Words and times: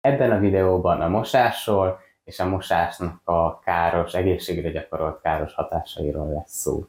Ebben 0.00 0.30
a 0.30 0.38
videóban 0.38 1.00
a 1.00 1.08
mosásról 1.08 1.98
és 2.24 2.40
a 2.40 2.48
mosásnak 2.48 3.20
a 3.24 3.58
káros, 3.58 4.14
egészségre 4.14 4.70
gyakorolt 4.70 5.20
káros 5.20 5.54
hatásairól 5.54 6.32
lesz 6.32 6.52
szó. 6.52 6.86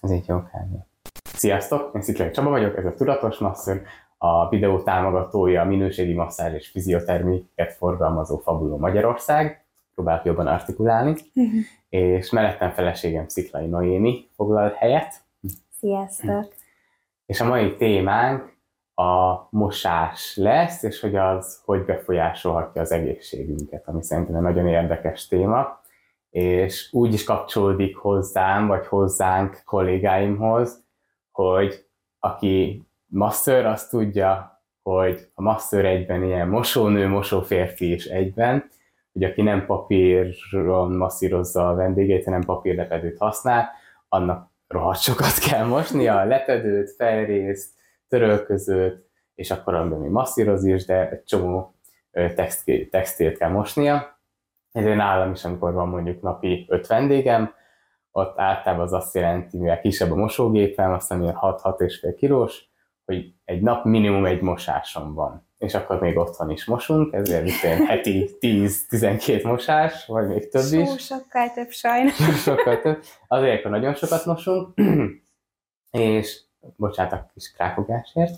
Ez 0.00 0.10
egy 0.10 0.28
jó 0.28 0.42
kávé. 0.52 0.76
Sziasztok, 1.22 1.94
én 1.94 2.00
Sziklai 2.00 2.30
Csaba 2.30 2.50
vagyok, 2.50 2.76
ez 2.76 2.84
a 2.84 2.94
Tudatos 2.94 3.38
Masször, 3.38 3.82
a 4.18 4.48
videó 4.48 4.82
támogatója 4.82 5.62
a 5.62 5.64
minőségi 5.64 6.14
masszázs 6.14 6.54
és 6.54 6.68
fiziotermiket 6.68 7.72
forgalmazó 7.72 8.36
Fabuló 8.38 8.76
Magyarország, 8.76 9.64
próbálok 9.94 10.24
jobban 10.24 10.46
artikulálni, 10.46 11.10
uh-huh. 11.10 11.52
és 11.88 12.30
mellettem 12.30 12.70
feleségem 12.70 13.28
Sziklai 13.28 13.66
Noémi 13.66 14.28
foglal 14.34 14.74
helyet. 14.78 15.14
Sziasztok! 15.78 16.52
És 17.26 17.40
a 17.40 17.44
mai 17.44 17.76
témánk 17.76 18.56
a 18.98 19.48
mosás 19.50 20.36
lesz, 20.36 20.82
és 20.82 21.00
hogy 21.00 21.16
az 21.16 21.62
hogy 21.64 21.84
befolyásolhatja 21.84 22.80
az 22.80 22.92
egészségünket, 22.92 23.88
ami 23.88 24.02
szerintem 24.02 24.34
egy 24.34 24.42
nagyon 24.42 24.66
érdekes 24.66 25.26
téma, 25.26 25.80
és 26.30 26.88
úgy 26.92 27.12
is 27.12 27.24
kapcsolódik 27.24 27.96
hozzám, 27.96 28.66
vagy 28.66 28.86
hozzánk 28.86 29.62
kollégáimhoz, 29.64 30.84
hogy 31.30 31.86
aki 32.18 32.86
masször, 33.06 33.66
azt 33.66 33.90
tudja, 33.90 34.62
hogy 34.82 35.30
a 35.34 35.42
masször 35.42 35.84
egyben 35.84 36.22
ilyen 36.22 36.48
mosónő, 36.48 37.08
mosóférfi 37.08 37.92
is 37.92 38.04
egyben, 38.04 38.70
hogy 39.12 39.24
aki 39.24 39.42
nem 39.42 39.66
papíron 39.66 40.92
masszírozza 40.92 41.68
a 41.68 41.74
vendégét, 41.74 42.24
hanem 42.24 42.42
papírlepedőt 42.42 43.18
használ, 43.18 43.68
annak 44.08 44.50
rohadt 44.68 45.00
sokat 45.00 45.38
kell 45.50 45.66
mosni, 45.66 46.08
a 46.08 46.24
lepedőt, 46.24 46.94
fejrészt, 46.94 47.76
törölközőt, 48.08 49.06
és 49.34 49.50
akkor 49.50 49.74
amiben 49.74 49.98
még 49.98 50.10
masszíroz 50.10 50.64
is, 50.64 50.84
de 50.84 51.10
egy 51.10 51.24
csomó 51.24 51.74
textilt 52.90 53.38
kell 53.38 53.50
mosnia. 53.50 54.20
Ezért 54.72 54.96
nálam 54.96 55.32
is, 55.32 55.44
amikor 55.44 55.72
van 55.72 55.88
mondjuk 55.88 56.22
napi 56.22 56.66
öt 56.68 56.86
vendégem, 56.86 57.54
ott 58.10 58.38
általában 58.38 58.84
az 58.84 58.92
azt 58.92 59.14
jelenti, 59.14 59.58
mivel 59.58 59.80
kisebb 59.80 60.10
a 60.10 60.14
mosógépem, 60.14 60.92
aztán 60.92 61.22
ilyen 61.22 61.38
6-6,5 61.40 62.14
kilós, 62.16 62.68
hogy 63.04 63.34
egy 63.44 63.60
nap 63.60 63.84
minimum 63.84 64.24
egy 64.26 64.40
mosásom 64.40 65.14
van. 65.14 65.46
És 65.58 65.74
akkor 65.74 66.00
még 66.00 66.16
otthon 66.16 66.50
is 66.50 66.64
mosunk, 66.64 67.12
ezért 67.12 67.46
itt 67.46 67.54
heti 67.86 68.30
10-12 68.40 69.44
mosás, 69.44 70.06
vagy 70.06 70.26
még 70.26 70.48
több 70.48 70.72
is. 70.72 70.88
Só, 70.88 70.96
sokkal 70.96 71.50
több 71.54 71.70
sajnos. 71.70 72.14
sokkal 72.42 72.80
több. 72.80 73.02
Azért, 73.28 73.58
akkor 73.58 73.70
nagyon 73.70 73.94
sokat 73.94 74.24
mosunk, 74.24 74.78
és 75.90 76.40
bocsánat 76.76 77.12
a 77.12 77.30
kis 77.34 77.52
krákogásért. 77.52 78.34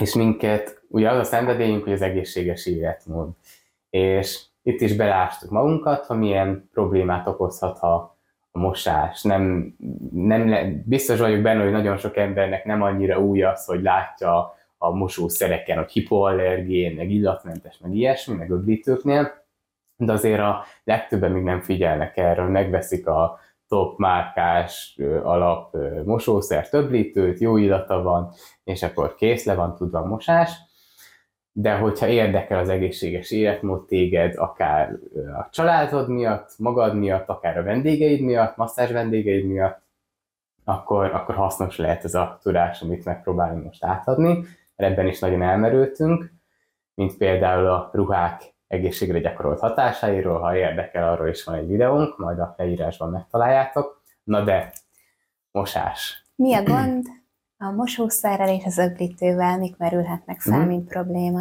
És 0.00 0.14
minket, 0.14 0.82
ugye 0.88 1.10
az 1.10 1.18
a 1.18 1.24
szenvedélyünk, 1.24 1.82
hogy 1.82 1.92
az 1.92 2.02
egészséges 2.02 2.66
életmód. 2.66 3.28
És 3.90 4.42
itt 4.62 4.80
is 4.80 4.96
belástuk 4.96 5.50
magunkat, 5.50 6.06
ha 6.06 6.14
milyen 6.14 6.68
problémát 6.72 7.26
okozhat 7.26 7.78
a, 7.78 8.14
mosás. 8.58 9.22
Nem, 9.22 9.74
nem, 10.12 10.82
biztos 10.86 11.18
vagyok 11.18 11.42
benne, 11.42 11.62
hogy 11.62 11.72
nagyon 11.72 11.96
sok 11.96 12.16
embernek 12.16 12.64
nem 12.64 12.82
annyira 12.82 13.20
új 13.20 13.42
az, 13.42 13.64
hogy 13.64 13.82
látja 13.82 14.54
a 14.78 14.90
mosószereken, 14.90 15.76
hogy 15.76 15.92
hipoallergén, 15.92 16.94
meg 16.94 17.10
illatmentes, 17.10 17.78
meg 17.78 17.94
ilyesmi, 17.94 18.34
meg 18.34 18.50
öblítőknél, 18.50 19.44
de 19.96 20.12
azért 20.12 20.40
a 20.40 20.64
legtöbben 20.84 21.30
még 21.30 21.42
nem 21.42 21.60
figyelnek 21.60 22.16
erre, 22.16 22.42
megveszik 22.42 23.06
a 23.06 23.38
top 23.68 23.98
márkás 23.98 24.98
alap 25.22 25.76
mosószer 26.04 26.68
töblítőt, 26.68 27.40
jó 27.40 27.56
illata 27.56 28.02
van, 28.02 28.32
és 28.64 28.82
akkor 28.82 29.14
kész, 29.14 29.44
le 29.44 29.54
van 29.54 29.76
tudva 29.76 29.98
a 29.98 30.06
mosás. 30.06 30.50
De 31.52 31.76
hogyha 31.76 32.06
érdekel 32.06 32.58
az 32.58 32.68
egészséges 32.68 33.30
életmód 33.30 33.86
téged, 33.86 34.36
akár 34.36 34.98
a 35.38 35.48
családod 35.50 36.08
miatt, 36.08 36.50
magad 36.58 36.94
miatt, 36.94 37.28
akár 37.28 37.58
a 37.58 37.62
vendégeid 37.62 38.20
miatt, 38.20 38.56
masszázs 38.56 38.90
vendégeid 38.90 39.44
miatt, 39.44 39.82
akkor, 40.64 41.04
akkor 41.04 41.34
hasznos 41.34 41.76
lehet 41.76 42.04
ez 42.04 42.14
a 42.14 42.38
tudás, 42.42 42.82
amit 42.82 43.04
megpróbálunk 43.04 43.64
most 43.64 43.84
átadni. 43.84 44.44
Ebben 44.76 45.06
is 45.06 45.18
nagyon 45.18 45.42
elmerültünk, 45.42 46.32
mint 46.94 47.16
például 47.16 47.66
a 47.66 47.90
ruhák 47.92 48.53
egészségre 48.66 49.18
gyakorolt 49.18 49.60
hatásairól, 49.60 50.40
ha 50.40 50.56
érdekel, 50.56 51.12
arról 51.12 51.28
is 51.28 51.44
van 51.44 51.54
egy 51.54 51.66
videónk, 51.66 52.18
majd 52.18 52.38
a 52.38 52.54
leírásban 52.56 53.10
megtaláljátok. 53.10 54.02
Na 54.24 54.44
de, 54.44 54.72
mosás. 55.50 56.24
Mi 56.36 56.54
a 56.54 56.62
gond 56.62 57.06
a 57.58 57.70
mosószerrel 57.70 58.48
és 58.48 58.64
az 58.64 58.78
öblítővel, 58.78 59.58
mik 59.58 59.76
merülhetnek 59.76 60.40
fel, 60.40 60.64
mm. 60.64 60.68
mint 60.68 60.88
probléma? 60.88 61.40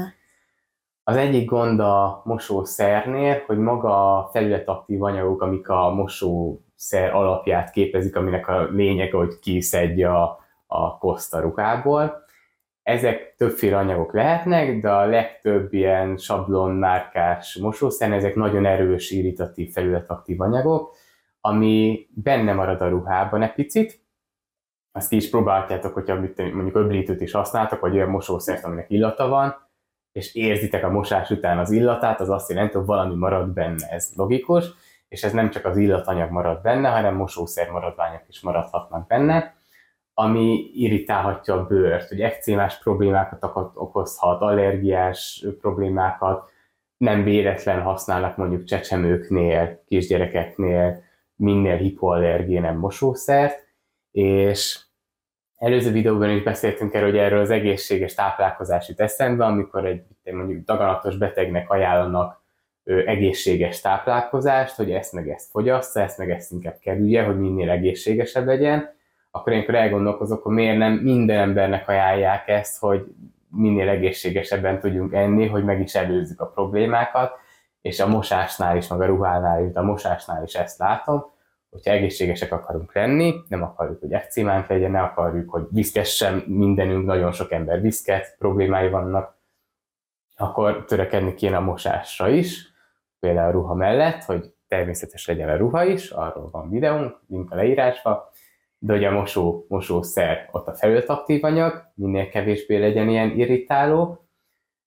Az 1.04 1.16
egyik 1.16 1.50
gond 1.50 1.80
a 1.80 2.22
mosószernél, 2.26 3.44
hogy 3.46 3.58
maga 3.58 4.18
a 4.18 4.30
felületaktív 4.32 5.04
anyagok, 5.04 5.42
amik 5.42 5.70
a 5.70 5.94
mosószer 5.94 7.14
alapját 7.14 7.72
képezik, 7.72 8.16
aminek 8.16 8.48
a 8.48 8.64
lényege, 8.64 9.18
hogy 9.18 9.40
kiszedje 9.40 10.14
a, 10.16 10.40
a 10.68 10.98
koszt 10.98 11.34
a 11.34 11.40
ruhából, 11.40 12.23
ezek 12.84 13.36
többféle 13.36 13.78
anyagok 13.78 14.14
lehetnek, 14.14 14.82
de 14.82 14.92
a 14.92 15.06
legtöbb 15.06 15.74
ilyen 15.74 16.18
sablonmárkás 16.18 17.56
mosószer, 17.56 18.12
ezek 18.12 18.36
nagyon 18.36 18.66
erős 18.66 19.12
irritatív 19.12 19.72
felületaktív 19.72 20.42
anyagok, 20.42 20.96
ami 21.42 22.08
benne 22.10 22.54
marad 22.54 22.82
a 22.82 22.90
ruhában 22.90 23.42
egy 23.42 23.54
picit, 23.54 24.02
azt 24.92 25.10
ki 25.10 25.16
is 25.16 25.30
próbáljátok, 25.30 25.94
hogyha 25.94 26.16
mondjuk 26.38 26.76
öblítőt 26.76 27.22
is 27.22 27.32
használtak, 27.32 27.80
vagy 27.80 27.96
olyan 27.96 28.10
mosószert, 28.10 28.64
aminek 28.64 28.90
illata 28.90 29.28
van, 29.28 29.56
és 30.12 30.36
érzitek 30.36 30.84
a 30.84 30.90
mosás 30.90 31.30
után 31.30 31.58
az 31.58 31.72
illatát, 31.72 32.20
az 32.20 32.30
azt 32.30 32.50
jelenti, 32.50 32.78
hogy 32.78 32.86
valami 32.86 33.16
marad 33.16 33.50
benne, 33.50 33.88
ez 33.90 34.12
logikus, 34.16 34.66
és 35.08 35.24
ez 35.24 35.32
nem 35.32 35.50
csak 35.50 35.66
az 35.66 35.78
illatanyag 35.78 36.32
marad 36.32 36.62
benne, 36.62 36.90
hanem 36.90 37.16
mosószer 37.16 37.70
maradványok 37.70 38.22
is 38.28 38.42
maradhatnak 38.42 39.08
benne 39.08 39.56
ami 40.14 40.72
irritálhatja 40.74 41.54
a 41.54 41.66
bőrt, 41.66 42.08
hogy 42.08 42.22
ekcémás 42.22 42.80
problémákat 42.80 43.44
okozhat, 43.74 44.42
allergiás 44.42 45.46
problémákat, 45.60 46.52
nem 46.98 47.24
véletlen 47.24 47.82
használnak 47.82 48.38
mondjuk 48.38 48.64
csecsemőknél, 48.64 49.84
kisgyerekeknél 49.86 51.04
minél 51.36 51.76
hipoallergénem 51.76 52.78
mosószert, 52.78 53.68
és 54.12 54.80
előző 55.56 55.92
videóban 55.92 56.30
is 56.30 56.44
beszéltünk 56.44 56.94
erről, 56.94 57.10
hogy 57.10 57.20
erről 57.20 57.40
az 57.40 57.50
egészséges 57.50 58.14
táplálkozás 58.14 58.88
jut 58.88 59.00
eszembe, 59.00 59.46
amikor 59.46 59.86
egy 59.86 60.04
mondjuk 60.24 60.66
daganatos 60.66 61.18
betegnek 61.18 61.70
ajánlanak 61.70 62.42
egészséges 62.84 63.82
táplálkozást, 63.82 64.76
hogy 64.76 64.92
ezt 64.92 65.14
meg 65.14 65.30
ezt 65.30 65.50
fogyassza, 65.50 66.02
ezt 66.02 66.18
meg 66.18 66.30
ezt 66.32 66.52
inkább 66.52 66.78
kerülje, 66.80 67.24
hogy 67.24 67.40
minél 67.40 67.70
egészségesebb 67.70 68.46
legyen, 68.46 68.96
akkor 69.36 69.52
ilyenkor 69.52 69.76
elgondolkozok, 69.76 70.44
hogy 70.44 70.54
miért 70.54 70.78
nem 70.78 70.94
minden 70.94 71.40
embernek 71.40 71.88
ajánlják 71.88 72.48
ezt, 72.48 72.80
hogy 72.80 73.06
minél 73.50 73.90
egészségesebben 73.90 74.80
tudjunk 74.80 75.14
enni, 75.14 75.48
hogy 75.48 75.64
meg 75.64 75.82
is 75.82 75.96
előzzük 75.96 76.42
a 76.42 76.48
problémákat, 76.50 77.32
és 77.82 78.00
a 78.00 78.08
mosásnál 78.08 78.78
is, 78.78 78.88
meg 78.88 79.02
a 79.02 79.06
ruhánál 79.06 79.66
is, 79.66 79.74
a 79.74 79.84
mosásnál 79.84 80.44
is 80.44 80.54
ezt 80.54 80.80
látom, 80.80 81.24
hogyha 81.70 81.92
egészségesek 81.92 82.52
akarunk 82.52 82.94
lenni, 82.94 83.34
nem 83.48 83.64
akarjuk, 83.64 84.00
hogy 84.00 84.12
ekcímánk 84.12 84.68
legyen, 84.68 84.92
ne 84.92 85.02
akarjuk, 85.02 85.50
hogy 85.50 85.68
viszkessen 85.70 86.44
mindenünk, 86.48 87.06
nagyon 87.06 87.32
sok 87.32 87.52
ember 87.52 87.82
viszket, 87.82 88.36
problémái 88.38 88.90
vannak, 88.90 89.38
akkor 90.36 90.86
törekedni 90.86 91.34
kéne 91.34 91.58
a 91.58 91.62
mosásra 91.62 92.30
is, 92.30 92.74
például 93.20 93.48
a 93.48 93.52
ruha 93.52 93.74
mellett, 93.74 94.24
hogy 94.24 94.54
természetes 94.68 95.28
legyen 95.28 95.50
a 95.50 95.58
ruha 95.58 95.84
is, 95.84 96.10
arról 96.10 96.50
van 96.52 96.70
videónk, 96.70 97.20
link 97.28 97.52
a 97.52 97.56
leírásba, 97.56 98.32
de 98.86 98.94
hogy 98.94 99.04
a 99.04 99.12
mosó, 99.12 99.66
mosószer 99.68 100.50
ott 100.52 100.68
a 100.68 100.74
felületaktív 100.74 101.44
anyag, 101.44 101.92
minél 101.96 102.30
kevésbé 102.30 102.78
legyen 102.78 103.10
ilyen 103.10 103.30
irritáló, 103.30 104.26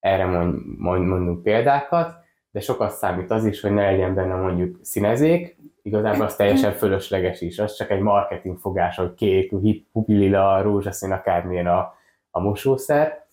erre 0.01 0.27
mond, 0.27 0.79
mond, 0.79 1.07
mondunk 1.07 1.43
példákat, 1.43 2.15
de 2.51 2.61
sokat 2.61 2.91
számít 2.91 3.31
az 3.31 3.45
is, 3.45 3.61
hogy 3.61 3.73
ne 3.73 3.91
legyen 3.91 4.15
benne 4.15 4.35
mondjuk 4.35 4.79
színezék, 4.83 5.57
igazából 5.83 6.25
az 6.25 6.37
teljesen 6.37 6.73
fölösleges 6.73 7.41
is, 7.41 7.59
az 7.59 7.77
csak 7.77 7.91
egy 7.91 8.01
marketing 8.01 8.59
fogás, 8.59 8.97
hogy 8.97 9.15
kék, 9.15 9.53
pupilila, 9.93 10.63
rózsaszín, 10.63 11.13
akármilyen 11.13 11.67
a, 11.67 11.95
a 12.31 12.41
mosószer. 12.41 13.27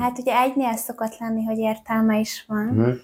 Hát 0.00 0.18
ugye 0.18 0.40
egynél 0.40 0.72
szokott 0.76 1.18
lenni, 1.18 1.44
hogy 1.44 1.58
értelme 1.58 2.18
is 2.18 2.44
van. 2.46 2.68
Uh-huh. 2.68 2.94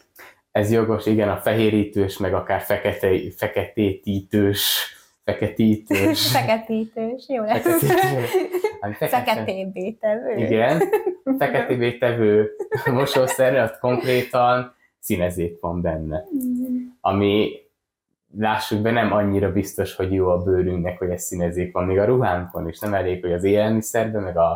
Ez 0.50 0.72
jogos, 0.72 1.06
igen, 1.06 1.28
a 1.28 1.36
fehérítős, 1.36 2.18
meg 2.18 2.34
akár 2.34 2.60
fekete, 2.60 3.08
feketétítős 3.36 4.94
Feketítős. 5.26 6.30
Feketítős, 6.36 7.24
jó 7.28 7.42
lesz. 7.42 7.62
Feketítős. 7.62 9.10
Feketébbé 9.10 9.90
tevő. 9.90 10.36
Igen, 10.36 10.82
feketébbé 11.38 11.98
tevő 11.98 12.50
mosószer, 12.92 13.62
ott 13.64 13.78
konkrétan 13.78 14.74
színezék 14.98 15.60
van 15.60 15.80
benne. 15.80 16.24
Ami 17.00 17.50
lássuk 18.38 18.80
be, 18.80 18.90
nem 18.90 19.12
annyira 19.12 19.52
biztos, 19.52 19.94
hogy 19.94 20.12
jó 20.12 20.28
a 20.28 20.42
bőrünknek, 20.42 20.98
hogy 20.98 21.10
ez 21.10 21.22
színezék 21.22 21.72
van, 21.72 21.84
még 21.84 21.98
a 21.98 22.04
ruhánkon 22.04 22.68
is. 22.68 22.78
Nem 22.78 22.94
elég, 22.94 23.20
hogy 23.20 23.32
az 23.32 23.44
élelmiszerben, 23.44 24.22
meg 24.22 24.36
a, 24.36 24.50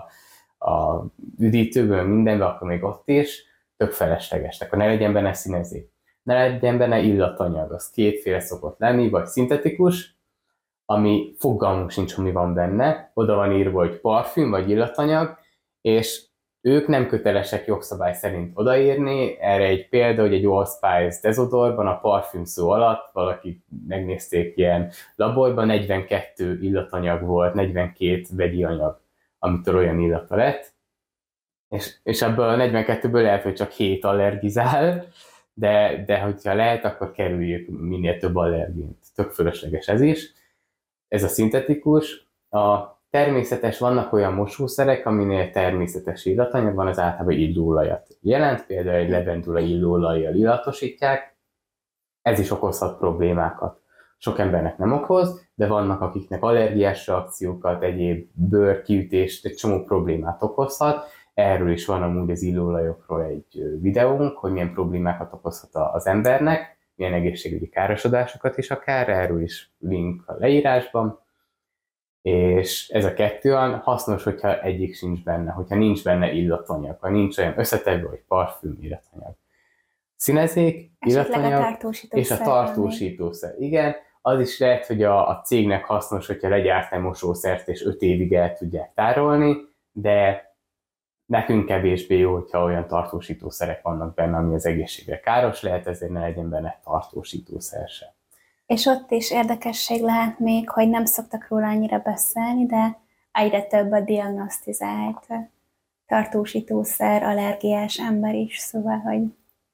a 0.71 1.05
üdítőből, 1.39 2.03
mindenbe, 2.03 2.45
akkor 2.45 2.69
még 2.69 2.85
ott 2.85 3.09
is, 3.09 3.45
tök 3.77 3.93
felesleges. 3.93 4.61
Akkor 4.61 4.79
ne 4.79 4.87
legyen 4.87 5.13
benne 5.13 5.33
színezék. 5.33 5.91
Ne 6.23 6.35
legyen 6.35 6.79
benne 6.79 6.99
illatanyag, 6.99 7.73
az 7.73 7.91
kétféle 7.91 8.41
szokott 8.41 8.79
lenni, 8.79 9.09
vagy 9.09 9.27
szintetikus, 9.27 10.19
ami 10.91 11.35
fogalmunk 11.39 11.91
sincs, 11.91 12.13
hogy 12.13 12.25
mi 12.25 12.33
van 12.33 12.55
benne, 12.55 13.11
oda 13.15 13.35
van 13.35 13.53
írva, 13.53 13.79
hogy 13.79 14.01
parfüm 14.01 14.51
vagy 14.51 14.71
illatanyag, 14.71 15.39
és 15.81 16.25
ők 16.61 16.87
nem 16.87 17.07
kötelesek 17.07 17.67
jogszabály 17.67 18.15
szerint 18.15 18.53
odaírni. 18.55 19.41
Erre 19.41 19.65
egy 19.65 19.89
példa, 19.89 20.23
hogy 20.23 20.35
egy 20.35 20.45
All 20.45 20.67
Spice 20.67 21.19
dezodorban 21.23 21.87
a 21.87 21.99
parfüm 21.99 22.45
szó 22.45 22.71
alatt 22.71 23.11
valaki 23.13 23.65
megnézték 23.89 24.57
ilyen 24.57 24.91
laborban, 25.17 25.67
42 25.67 26.59
illatanyag 26.63 27.23
volt, 27.23 27.55
42 27.55 28.23
vegyi 28.31 28.65
anyag, 28.65 29.01
amitől 29.39 29.77
olyan 29.77 30.01
illata 30.01 30.37
lett. 30.37 30.73
És, 31.69 31.97
és 32.03 32.23
ebből 32.23 32.49
a 32.49 32.57
42-ből 32.57 33.23
lehet, 33.23 33.43
hogy 33.43 33.55
csak 33.55 33.71
7 33.71 34.05
allergizál, 34.05 35.07
de, 35.55 36.05
de 36.07 36.21
hogyha 36.21 36.55
lehet, 36.55 36.85
akkor 36.85 37.13
kerüljük 37.13 37.69
minél 37.69 38.19
több 38.19 38.37
allergént. 38.37 38.99
Tök 39.15 39.31
fölösleges 39.31 39.89
ez 39.89 40.01
is. 40.01 40.39
Ez 41.11 41.23
a 41.23 41.29
szintetikus. 41.29 42.29
A 42.49 42.99
Természetes, 43.11 43.79
vannak 43.79 44.13
olyan 44.13 44.33
mosószerek, 44.33 45.07
aminél 45.07 45.51
természetes 45.51 46.25
illatanyag 46.25 46.75
van, 46.75 46.87
az 46.87 46.99
általában 46.99 47.39
illóolajat 47.39 48.19
jelent, 48.21 48.67
például 48.67 48.97
egy 48.97 49.09
levendula 49.09 49.59
illóolajjal 49.59 50.35
illatosítják, 50.35 51.37
ez 52.23 52.39
is 52.39 52.51
okozhat 52.51 52.99
problémákat. 52.99 53.81
Sok 54.19 54.39
embernek 54.39 54.79
nem 54.79 54.93
okoz, 54.93 55.49
de 55.55 55.67
vannak 55.67 56.01
akiknek 56.01 56.43
allergiás 56.43 57.07
reakciókat, 57.07 57.83
egyéb 57.83 58.29
bőrkiütést, 58.33 59.47
egy 59.47 59.55
csomó 59.55 59.85
problémát 59.85 60.43
okozhat. 60.43 61.07
Erről 61.35 61.71
is 61.71 61.87
van 61.87 62.03
amúgy 62.03 62.31
az 62.31 62.43
illóolajokról 62.43 63.23
egy 63.23 63.63
videónk, 63.81 64.39
hogy 64.39 64.53
milyen 64.53 64.73
problémákat 64.73 65.33
okozhat 65.33 65.71
az 65.95 66.07
embernek, 66.07 66.79
milyen 67.01 67.15
egészségügyi 67.15 67.69
károsodásokat 67.69 68.59
is 68.59 68.71
akár, 68.71 69.09
erről 69.09 69.43
is 69.43 69.71
link 69.79 70.23
a 70.27 70.35
leírásban 70.39 71.21
és 72.23 72.89
ez 72.89 73.05
a 73.05 73.15
kettő 73.15 73.51
olyan 73.51 73.79
hasznos, 73.79 74.23
hogyha 74.23 74.61
egyik 74.61 74.95
sincs 74.95 75.23
benne, 75.23 75.51
hogyha 75.51 75.75
nincs 75.75 76.05
benne 76.05 76.33
illatanyag, 76.33 76.97
ha 77.01 77.09
nincs 77.09 77.39
olyan 77.39 77.59
összetevő, 77.59 78.09
vagy 78.09 78.23
parfüm 78.29 78.79
illatanyag. 78.81 79.35
Színezék, 80.17 80.91
illatanyag, 81.01 81.79
a 81.83 81.93
és 82.11 82.31
a 82.31 82.39
tartósítószer. 82.39 83.55
Igen, 83.59 83.95
az 84.23 84.41
is 84.41 84.59
lehet, 84.59 84.87
hogy 84.87 85.03
a, 85.03 85.29
a 85.29 85.41
cégnek 85.41 85.85
hasznos, 85.85 86.27
hogyha 86.27 86.49
legyárt 86.49 86.93
egy 86.93 87.01
mosószert, 87.01 87.69
és 87.69 87.85
öt 87.85 88.01
évig 88.01 88.33
el 88.33 88.53
tudják 88.53 88.93
tárolni, 88.95 89.57
de 89.93 90.50
nekünk 91.31 91.67
kevésbé 91.67 92.19
jó, 92.19 92.33
hogyha 92.35 92.65
olyan 92.65 92.87
tartósítószerek 92.87 93.83
vannak 93.83 94.15
benne, 94.15 94.37
ami 94.37 94.55
az 94.55 94.67
egészségre 94.67 95.21
káros 95.21 95.63
lehet, 95.63 95.87
ezért 95.87 96.13
ne 96.13 96.21
legyen 96.21 96.51
benne 96.51 96.81
tartósítószer 96.85 97.89
sem. 97.89 98.09
És 98.67 98.87
ott 98.87 99.11
is 99.11 99.31
érdekesség 99.31 100.03
lehet 100.03 100.39
még, 100.39 100.71
hogy 100.71 100.89
nem 100.89 101.05
szoktak 101.05 101.49
róla 101.49 101.67
annyira 101.67 101.99
beszélni, 101.99 102.67
de 102.67 102.99
egyre 103.33 103.63
több 103.63 103.93
a 103.93 104.01
diagnosztizált 104.01 105.27
tartósítószer, 106.07 107.23
allergiás 107.23 107.99
ember 107.99 108.35
is, 108.35 108.59
szóval, 108.59 108.99
hogy 108.99 109.23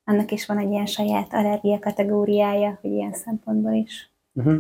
annak 0.05 0.31
is 0.31 0.47
van 0.47 0.59
egy 0.59 0.71
ilyen 0.71 0.87
saját 0.87 1.33
allergia 1.33 1.79
kategóriája, 1.79 2.79
hogy 2.81 2.91
ilyen 2.91 3.13
szempontból 3.13 3.73
is. 3.73 4.11
Uh-huh. 4.33 4.57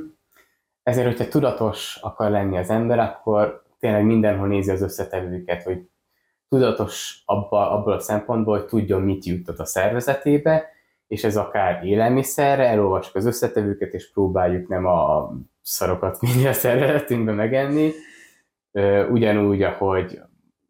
Ezért, 0.82 1.06
hogyha 1.06 1.28
tudatos 1.28 1.98
akar 2.02 2.30
lenni 2.30 2.56
az 2.58 2.70
ember, 2.70 2.98
akkor 2.98 3.64
tényleg 3.78 4.04
mindenhol 4.04 4.48
nézi 4.48 4.70
az 4.70 4.82
összetevőket, 4.82 5.62
hogy 5.62 5.88
tudatos 6.48 7.22
abba, 7.24 7.70
abból 7.70 7.92
a 7.92 8.00
szempontból, 8.00 8.58
hogy 8.58 8.66
tudjon, 8.66 9.02
mit 9.02 9.24
juttat 9.24 9.58
a 9.58 9.64
szervezetébe, 9.64 10.68
és 11.06 11.24
ez 11.24 11.36
akár 11.36 11.84
élelmiszerre, 11.84 12.66
elolvassuk 12.68 13.14
az 13.14 13.26
összetevőket, 13.26 13.92
és 13.92 14.12
próbáljuk 14.12 14.68
nem 14.68 14.86
a 14.86 15.32
szarokat 15.62 16.18
vinni 16.26 16.46
a 16.46 16.52
szervezetünkbe 16.52 17.32
megenni, 17.32 17.90
ugyanúgy, 19.10 19.62
ahogy 19.62 20.20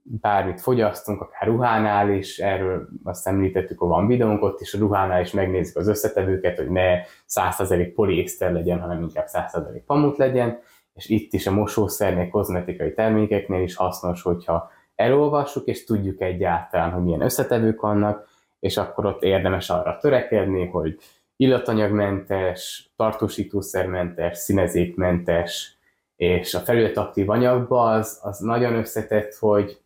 bármit 0.02 0.60
fogyasztunk, 0.60 1.20
akár 1.20 1.48
ruhánál 1.48 2.10
is, 2.10 2.38
erről 2.38 2.88
azt 3.04 3.26
említettük, 3.26 3.78
hogy 3.78 3.88
van 3.88 4.06
videónk 4.06 4.42
ott 4.42 4.60
is, 4.60 4.74
a 4.74 4.78
ruhánál 4.78 5.20
is 5.20 5.32
megnézzük 5.32 5.76
az 5.76 5.88
összetevőket, 5.88 6.56
hogy 6.56 6.70
ne 6.70 7.00
100% 7.28 7.92
poliészter 7.94 8.52
legyen, 8.52 8.80
hanem 8.80 9.02
inkább 9.02 9.26
100% 9.32 9.82
pamut 9.86 10.16
legyen, 10.16 10.58
és 10.94 11.08
itt 11.08 11.32
is 11.32 11.46
a 11.46 11.50
mosószernél, 11.50 12.28
kozmetikai 12.28 12.92
termékeknél 12.92 13.62
is 13.62 13.76
hasznos, 13.76 14.22
hogyha 14.22 14.70
elolvassuk, 14.96 15.66
és 15.66 15.84
tudjuk 15.84 16.20
egyáltalán, 16.20 16.90
hogy 16.90 17.02
milyen 17.02 17.20
összetevők 17.20 17.80
vannak, 17.80 18.28
és 18.60 18.76
akkor 18.76 19.06
ott 19.06 19.22
érdemes 19.22 19.70
arra 19.70 19.96
törekedni, 19.96 20.66
hogy 20.66 20.98
illatanyagmentes, 21.36 22.90
tartósítószermentes, 22.96 24.38
színezékmentes, 24.38 25.78
és 26.16 26.54
a 26.54 26.58
felületaktív 26.58 27.30
anyagban 27.30 27.98
az, 27.98 28.20
az 28.22 28.38
nagyon 28.38 28.74
összetett, 28.74 29.34
hogy 29.34 29.80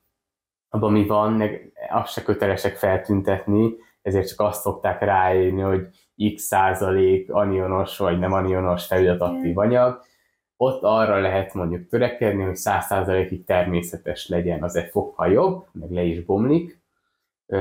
abban 0.69 0.93
mi 0.93 1.07
van, 1.07 1.33
meg 1.33 1.73
azt 1.91 2.12
se 2.12 2.23
kötelesek 2.23 2.77
feltüntetni, 2.77 3.75
ezért 4.03 4.29
csak 4.29 4.41
azt 4.41 4.61
szokták 4.61 5.01
ráírni, 5.01 5.61
hogy 5.61 5.89
x 6.35 6.43
százalék 6.43 7.33
anionos 7.33 7.99
vagy 7.99 8.19
nem 8.19 8.33
anionos 8.33 8.87
felületaktív 8.87 9.59
anyag. 9.59 10.01
Ott 10.62 10.83
arra 10.83 11.21
lehet 11.21 11.55
mondjuk 11.55 11.89
törekedni, 11.89 12.43
hogy 12.43 12.57
100 12.57 12.85
százalékig 12.85 13.45
természetes 13.45 14.29
legyen, 14.29 14.62
az 14.62 14.77
egy 14.77 14.91
fokkal 14.91 15.33
jobb, 15.33 15.67
meg 15.73 15.91
le 15.91 16.03
is 16.03 16.25
bomlik, 16.25 16.81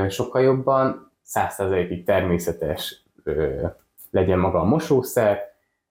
sokkal 0.10 0.42
jobban, 0.42 1.12
100%-ig 1.25 2.04
természetes 2.04 3.04
legyen 4.12 4.40
maga 4.40 4.60
a 4.60 4.63
mosószer, 4.63 5.40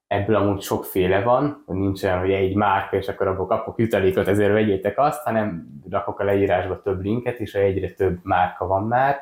ebből 0.07 0.37
amúgy 0.37 0.61
sokféle 0.61 1.23
van, 1.23 1.63
hogy 1.67 1.77
nincs 1.77 2.03
olyan, 2.03 2.19
hogy 2.19 2.33
egy 2.33 2.55
márka, 2.55 2.97
és 2.97 3.09
akkor 3.09 3.27
abból 3.27 3.47
kapok 3.47 3.79
jutalékot, 3.79 4.29
ezért 4.29 4.53
vegyétek 4.53 4.99
azt, 4.99 5.23
hanem 5.23 5.67
rakok 5.91 6.21
a 6.21 6.25
leírásba 6.25 6.83
több 6.83 7.03
linket, 7.03 7.39
és 7.39 7.55
egyre 7.55 7.91
több 7.91 8.19
márka 8.23 8.67
van 8.67 8.87
már, 8.87 9.17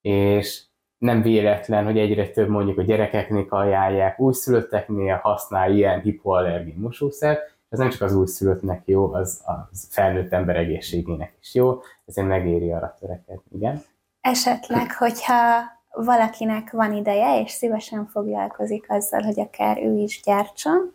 és 0.00 0.62
nem 0.98 1.22
véletlen, 1.22 1.84
hogy 1.84 1.98
egyre 1.98 2.28
több 2.28 2.48
mondjuk 2.48 2.78
a 2.78 2.82
gyerekeknél 2.82 3.46
ajánlják, 3.48 4.20
újszülötteknél 4.20 5.16
használ 5.22 5.72
ilyen 5.72 6.00
hipoallergén 6.00 6.78
mosószer, 6.78 7.38
ez 7.68 7.78
nem 7.78 7.90
csak 7.90 8.00
az 8.00 8.14
újszülöttnek 8.14 8.82
jó, 8.84 9.12
az 9.12 9.42
a 9.44 9.68
felnőtt 9.90 10.32
ember 10.32 10.56
egészségének 10.56 11.36
is 11.40 11.54
jó, 11.54 11.80
ezért 12.06 12.26
megéri 12.26 12.72
arra 12.72 12.96
törekedni, 13.00 13.56
igen. 13.56 13.82
Esetleg, 14.20 14.92
hogyha 14.92 15.62
valakinek 15.90 16.70
van 16.70 16.92
ideje, 16.92 17.40
és 17.40 17.50
szívesen 17.50 18.06
foglalkozik 18.06 18.84
azzal, 18.88 19.22
hogy 19.22 19.40
akár 19.40 19.82
ő 19.82 19.96
is 19.96 20.20
gyártson, 20.24 20.94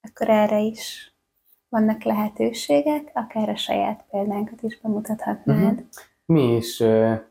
akkor 0.00 0.28
erre 0.28 0.58
is 0.58 1.14
vannak 1.68 2.02
lehetőségek, 2.02 3.10
akár 3.14 3.48
a 3.48 3.56
saját 3.56 4.04
példánkat 4.10 4.62
is 4.62 4.80
bemutathatnád. 4.80 5.72
Uh-huh. 5.72 5.86
Mi 6.30 6.56
is 6.56 6.82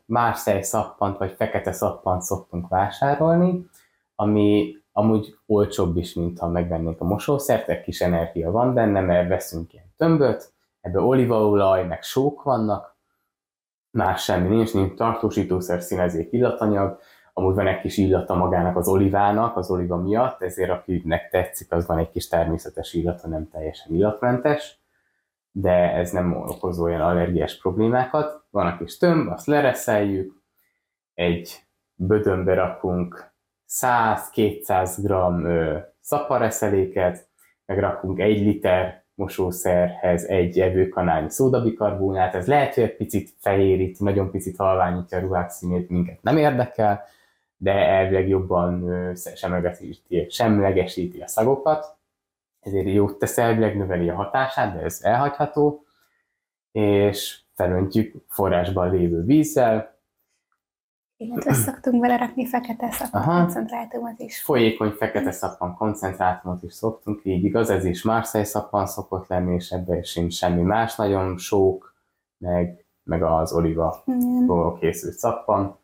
Marseille 0.06 0.62
szappant 0.62 1.18
vagy 1.18 1.32
fekete 1.32 1.72
szappant 1.72 2.22
szoktunk 2.22 2.68
vásárolni, 2.68 3.66
ami 4.14 4.76
amúgy 4.92 5.36
olcsóbb 5.46 5.96
is, 5.96 6.14
mint 6.14 6.38
ha 6.38 6.48
megvennénk 6.48 7.00
a 7.00 7.04
mosószert, 7.04 7.68
egy 7.68 7.80
kis 7.80 8.00
energia 8.00 8.50
van 8.50 8.74
benne, 8.74 9.00
mert 9.00 9.28
veszünk 9.28 9.72
ilyen 9.72 9.92
tömböt, 9.96 10.52
ebbe 10.80 11.00
olívaolaj, 11.00 11.86
meg 11.86 12.02
sók 12.02 12.42
vannak, 12.42 12.96
más 13.90 14.24
semmi 14.24 14.48
nincs, 14.48 14.74
nincs 14.74 14.94
tartósítószer, 14.94 15.80
színezék, 15.82 16.32
illatanyag, 16.32 16.98
amúgy 17.32 17.54
van 17.54 17.66
egy 17.66 17.80
kis 17.80 17.96
illata 17.96 18.34
magának 18.34 18.76
az 18.76 18.88
olivának, 18.88 19.56
az 19.56 19.70
oliva 19.70 19.96
miatt, 19.96 20.42
ezért 20.42 20.70
akinek 20.70 21.30
tetszik, 21.30 21.72
az 21.72 21.86
van 21.86 21.98
egy 21.98 22.10
kis 22.10 22.28
természetes 22.28 22.92
illata, 22.92 23.28
nem 23.28 23.48
teljesen 23.48 23.94
illatmentes, 23.94 24.80
de 25.52 25.92
ez 25.92 26.10
nem 26.10 26.36
okoz 26.36 26.78
olyan 26.78 27.00
allergiás 27.00 27.58
problémákat. 27.58 28.39
Van 28.50 28.66
a 28.66 28.76
kis 28.76 28.96
tömb, 28.96 29.28
azt 29.28 29.46
lereszeljük, 29.46 30.42
egy 31.14 31.64
bödönbe 31.94 32.54
rakunk 32.54 33.32
100-200 33.68 34.96
g 34.96 35.12
szapareszeléket, 36.00 37.28
meg 37.66 37.78
rakunk 37.78 38.18
egy 38.18 38.40
liter 38.40 39.04
mosószerhez 39.14 40.24
egy 40.24 40.60
evőkanálnyi 40.60 41.30
szódabikarbonát, 41.30 42.34
ez 42.34 42.46
lehet, 42.46 42.74
hogy 42.74 42.82
egy 42.82 42.96
picit 42.96 43.30
fehérít, 43.38 44.00
nagyon 44.00 44.30
picit 44.30 44.56
halványítja 44.56 45.18
a 45.18 45.20
ruhák 45.20 45.50
színét, 45.50 45.88
minket 45.88 46.22
nem 46.22 46.36
érdekel, 46.36 47.04
de 47.56 47.72
elvileg 47.72 48.28
jobban 48.28 48.84
semlegesíti, 49.34 50.26
semlegesíti 50.30 51.20
a 51.20 51.26
szagokat, 51.26 51.96
ezért 52.60 52.86
jót 52.86 53.18
tesz 53.18 53.38
elvileg, 53.38 53.76
növeli 53.76 54.08
a 54.08 54.14
hatását, 54.14 54.74
de 54.74 54.80
ez 54.80 55.00
elhagyható, 55.02 55.84
és 56.72 57.40
felöntjük 57.54 58.14
forrásban 58.28 58.90
lévő 58.90 59.24
vízzel, 59.24 59.98
illetve 61.16 61.52
szoktunk 61.52 62.00
belerakni 62.00 62.46
fekete 62.46 62.90
szappan 62.90 63.24
koncentrátumot 63.24 64.18
is. 64.18 64.42
Folyékony 64.42 64.90
fekete 64.90 65.30
szappan 65.30 65.74
koncentrátumot 65.74 66.62
is 66.62 66.72
szoktunk, 66.72 67.20
így 67.24 67.44
igaz, 67.44 67.70
ez 67.70 67.84
is 67.84 68.02
Marseille 68.02 68.46
szappan 68.46 68.86
szokott 68.86 69.26
lenni, 69.26 69.54
és 69.54 69.70
ebben 69.70 70.02
sincs 70.02 70.34
semmi 70.34 70.62
más, 70.62 70.96
nagyon 70.96 71.38
sók, 71.38 71.94
meg 72.38 72.84
meg 73.10 73.22
az 73.22 73.52
oliva 73.52 74.02
Igen. 74.06 74.78
készült 74.78 75.14
szappan. 75.14 75.78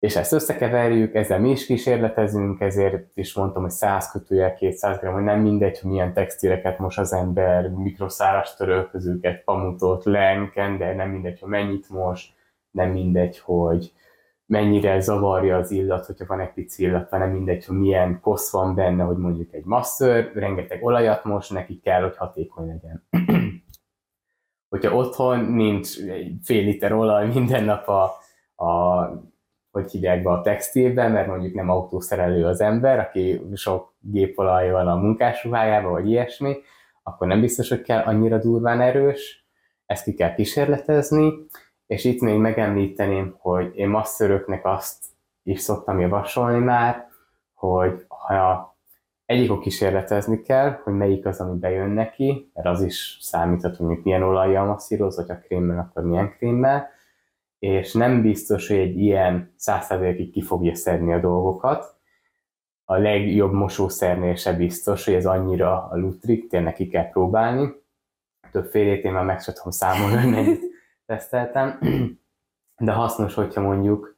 És 0.00 0.16
ezt 0.16 0.32
összekeverjük, 0.32 1.14
ezzel 1.14 1.40
mi 1.40 1.50
is 1.50 1.66
kísérletezünk, 1.66 2.60
ezért 2.60 3.10
is 3.14 3.34
mondtam, 3.34 3.62
hogy 3.62 3.70
100 3.70 4.10
kötőjel 4.10 4.54
200 4.54 4.98
g, 4.98 5.06
hogy 5.06 5.22
nem 5.22 5.40
mindegy, 5.40 5.80
hogy 5.80 5.90
milyen 5.90 6.12
textileket 6.12 6.78
mos 6.78 6.98
az 6.98 7.12
ember, 7.12 7.68
mikroszáras 7.68 8.54
törölközőket, 8.54 9.44
pamutot, 9.44 10.04
lenken, 10.04 10.78
de 10.78 10.94
nem 10.94 11.10
mindegy, 11.10 11.40
hogy 11.40 11.48
mennyit 11.48 11.88
mos, 11.88 12.32
nem 12.70 12.90
mindegy, 12.90 13.38
hogy 13.38 13.92
mennyire 14.46 15.00
zavarja 15.00 15.56
az 15.56 15.70
illat, 15.70 16.06
hogyha 16.06 16.26
van 16.26 16.40
egy 16.40 16.52
pici 16.52 16.82
illat, 16.82 17.10
nem 17.10 17.30
mindegy, 17.30 17.64
hogy 17.64 17.76
milyen 17.76 18.20
kosz 18.20 18.52
van 18.52 18.74
benne, 18.74 19.02
hogy 19.02 19.16
mondjuk 19.16 19.52
egy 19.52 19.64
masször, 19.64 20.30
rengeteg 20.34 20.84
olajat 20.84 21.24
most, 21.24 21.52
neki 21.52 21.80
kell, 21.80 22.02
hogy 22.02 22.16
hatékony 22.16 22.66
legyen. 22.66 23.06
hogyha 24.70 24.94
otthon 24.94 25.44
nincs 25.44 25.96
fél 26.42 26.64
liter 26.64 26.92
olaj 26.92 27.26
minden 27.26 27.64
nap 27.64 27.88
a, 27.88 28.02
a 28.64 29.08
hogy 29.70 29.90
hívják 29.90 30.22
be 30.22 30.30
a 30.30 30.40
textilben, 30.40 31.12
mert 31.12 31.26
mondjuk 31.26 31.54
nem 31.54 31.70
autószerelő 31.70 32.44
az 32.44 32.60
ember, 32.60 32.98
aki 32.98 33.42
sok 33.54 33.94
gépolaj 34.00 34.70
van 34.70 34.88
a 34.88 34.96
munkásruhájában, 34.96 35.92
vagy 35.92 36.08
ilyesmi, 36.08 36.56
akkor 37.02 37.26
nem 37.26 37.40
biztos, 37.40 37.68
hogy 37.68 37.82
kell 37.82 38.02
annyira 38.02 38.38
durván 38.38 38.80
erős, 38.80 39.46
ezt 39.86 40.04
ki 40.04 40.14
kell 40.14 40.34
kísérletezni, 40.34 41.32
és 41.86 42.04
itt 42.04 42.20
még 42.20 42.38
megemlíteném, 42.38 43.36
hogy 43.38 43.72
én 43.76 43.88
masszöröknek 43.88 44.66
azt 44.66 45.04
is 45.42 45.60
szoktam 45.60 46.00
javasolni 46.00 46.58
már, 46.58 47.08
hogy 47.54 48.04
ha 48.08 48.76
egyikok 49.26 49.60
kísérletezni 49.60 50.42
kell, 50.42 50.80
hogy 50.82 50.92
melyik 50.92 51.26
az, 51.26 51.40
ami 51.40 51.58
bejön 51.58 51.90
neki, 51.90 52.50
mert 52.54 52.66
az 52.66 52.82
is 52.82 53.18
számíthat, 53.20 53.76
hogy 53.76 54.00
milyen 54.02 54.22
olajjal 54.22 54.66
masszíroz, 54.66 55.16
vagy 55.16 55.30
a 55.30 55.38
krémmel, 55.38 55.78
akkor 55.78 56.04
milyen 56.04 56.30
krémmel, 56.30 56.88
és 57.60 57.92
nem 57.92 58.22
biztos, 58.22 58.68
hogy 58.68 58.76
egy 58.76 58.98
ilyen 58.98 59.52
százszerzékig 59.56 60.32
ki 60.32 60.42
fogja 60.42 60.74
szedni 60.74 61.12
a 61.12 61.20
dolgokat. 61.20 61.98
A 62.84 62.96
legjobb 62.96 63.52
mosószernél 63.52 64.34
se 64.34 64.52
biztos, 64.52 65.04
hogy 65.04 65.14
ez 65.14 65.26
annyira 65.26 65.88
a 65.90 65.96
lutrik, 65.96 66.48
tényleg 66.48 66.74
ki 66.74 66.88
kell 66.88 67.10
próbálni. 67.10 67.72
Többfélét 68.50 69.04
én 69.04 69.12
már 69.12 69.24
meg 69.24 69.40
sem 69.40 69.54
tudom 69.54 69.70
számolni, 69.70 70.58
teszteltem, 71.06 71.78
de 72.76 72.92
hasznos, 72.92 73.34
hogyha 73.34 73.60
mondjuk 73.60 74.16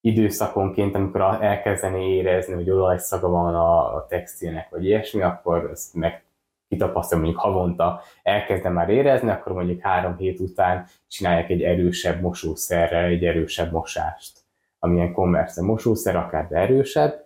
időszakonként, 0.00 0.94
amikor 0.94 1.20
elkezdeni 1.20 2.14
érezni, 2.14 2.54
hogy 2.54 2.70
olajszaga 2.70 3.28
van 3.28 3.54
a 3.54 4.06
textilnek, 4.06 4.70
vagy 4.70 4.84
ilyesmi, 4.84 5.22
akkor 5.22 5.70
ezt 5.70 5.94
meg 5.94 6.24
kitapasztalom, 6.72 7.24
mondjuk 7.24 7.42
havonta 7.42 8.00
elkezdem 8.22 8.72
már 8.72 8.88
érezni, 8.88 9.30
akkor 9.30 9.52
mondjuk 9.52 9.80
három 9.80 10.16
hét 10.16 10.40
után 10.40 10.86
csinálják 11.08 11.50
egy 11.50 11.62
erősebb 11.62 12.20
mosószerrel 12.20 13.04
egy 13.04 13.24
erősebb 13.24 13.72
mosást. 13.72 14.38
Amilyen 14.78 15.12
konverse 15.12 15.62
mosószer, 15.62 16.16
akár 16.16 16.48
de 16.48 16.56
erősebb, 16.56 17.24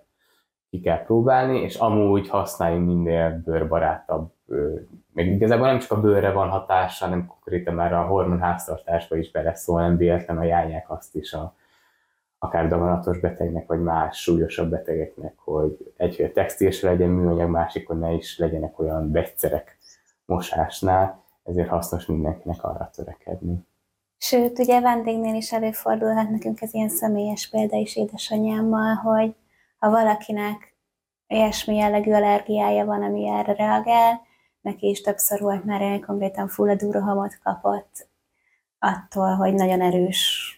ki 0.71 0.81
kell 0.81 1.03
próbálni, 1.03 1.61
és 1.61 1.75
amúgy 1.75 2.29
használjunk 2.29 2.87
minél 2.87 3.43
bőrbarátabb, 3.45 4.33
meg 5.13 5.27
igazából 5.27 5.67
nem 5.67 5.79
csak 5.79 5.91
a 5.91 6.01
bőrre 6.01 6.33
van 6.33 6.49
hatása, 6.49 7.05
hanem 7.05 7.27
konkrétan 7.27 7.75
már 7.75 7.93
a 7.93 8.03
hormonháztartásba 8.03 9.17
is 9.17 9.31
beleszól, 9.31 9.81
nem 9.81 9.97
véletlen 9.97 10.39
ajánlják 10.39 10.91
azt 10.91 11.15
is 11.15 11.33
a, 11.33 11.55
akár 12.39 12.69
daganatos 12.69 13.19
betegnek, 13.19 13.67
vagy 13.67 13.81
más 13.81 14.23
súlyosabb 14.23 14.71
betegeknek, 14.71 15.39
hogy 15.39 15.93
egy, 15.97 16.17
hogy 16.17 16.25
a 16.25 16.33
textil 16.33 16.71
se 16.71 16.91
legyen 16.91 17.09
műanyag, 17.09 17.51
másik, 17.51 17.87
hogy 17.87 17.99
ne 17.99 18.13
is 18.13 18.39
legyenek 18.39 18.79
olyan 18.79 19.13
vegyszerek 19.13 19.79
mosásnál, 20.25 21.25
ezért 21.45 21.69
hasznos 21.69 22.07
mindenkinek 22.07 22.65
arra 22.65 22.91
törekedni. 22.95 23.67
Sőt, 24.19 24.59
ugye 24.59 24.81
vendégnél 24.81 25.35
is 25.35 25.53
előfordulhat 25.53 26.31
nekünk 26.31 26.61
ez 26.61 26.75
ilyen 26.75 26.89
személyes 26.89 27.49
példa 27.49 27.77
is 27.77 27.97
édesanyámmal, 27.97 28.95
hogy 28.95 29.35
ha 29.79 29.91
valakinek 29.91 30.75
ilyesmi 31.27 31.77
jellegű 31.77 32.13
allergiája 32.13 32.85
van, 32.85 33.03
ami 33.03 33.29
erre 33.29 33.53
reagál, 33.53 34.21
neki 34.61 34.89
is 34.89 35.01
többször 35.01 35.41
volt 35.41 35.65
már 35.65 35.81
ilyen 35.81 36.01
konkrétan 36.01 36.49
fulladó 36.49 36.91
rohamot 36.91 37.39
kapott 37.43 38.09
attól, 38.79 39.35
hogy 39.35 39.55
nagyon 39.55 39.81
erős 39.81 40.56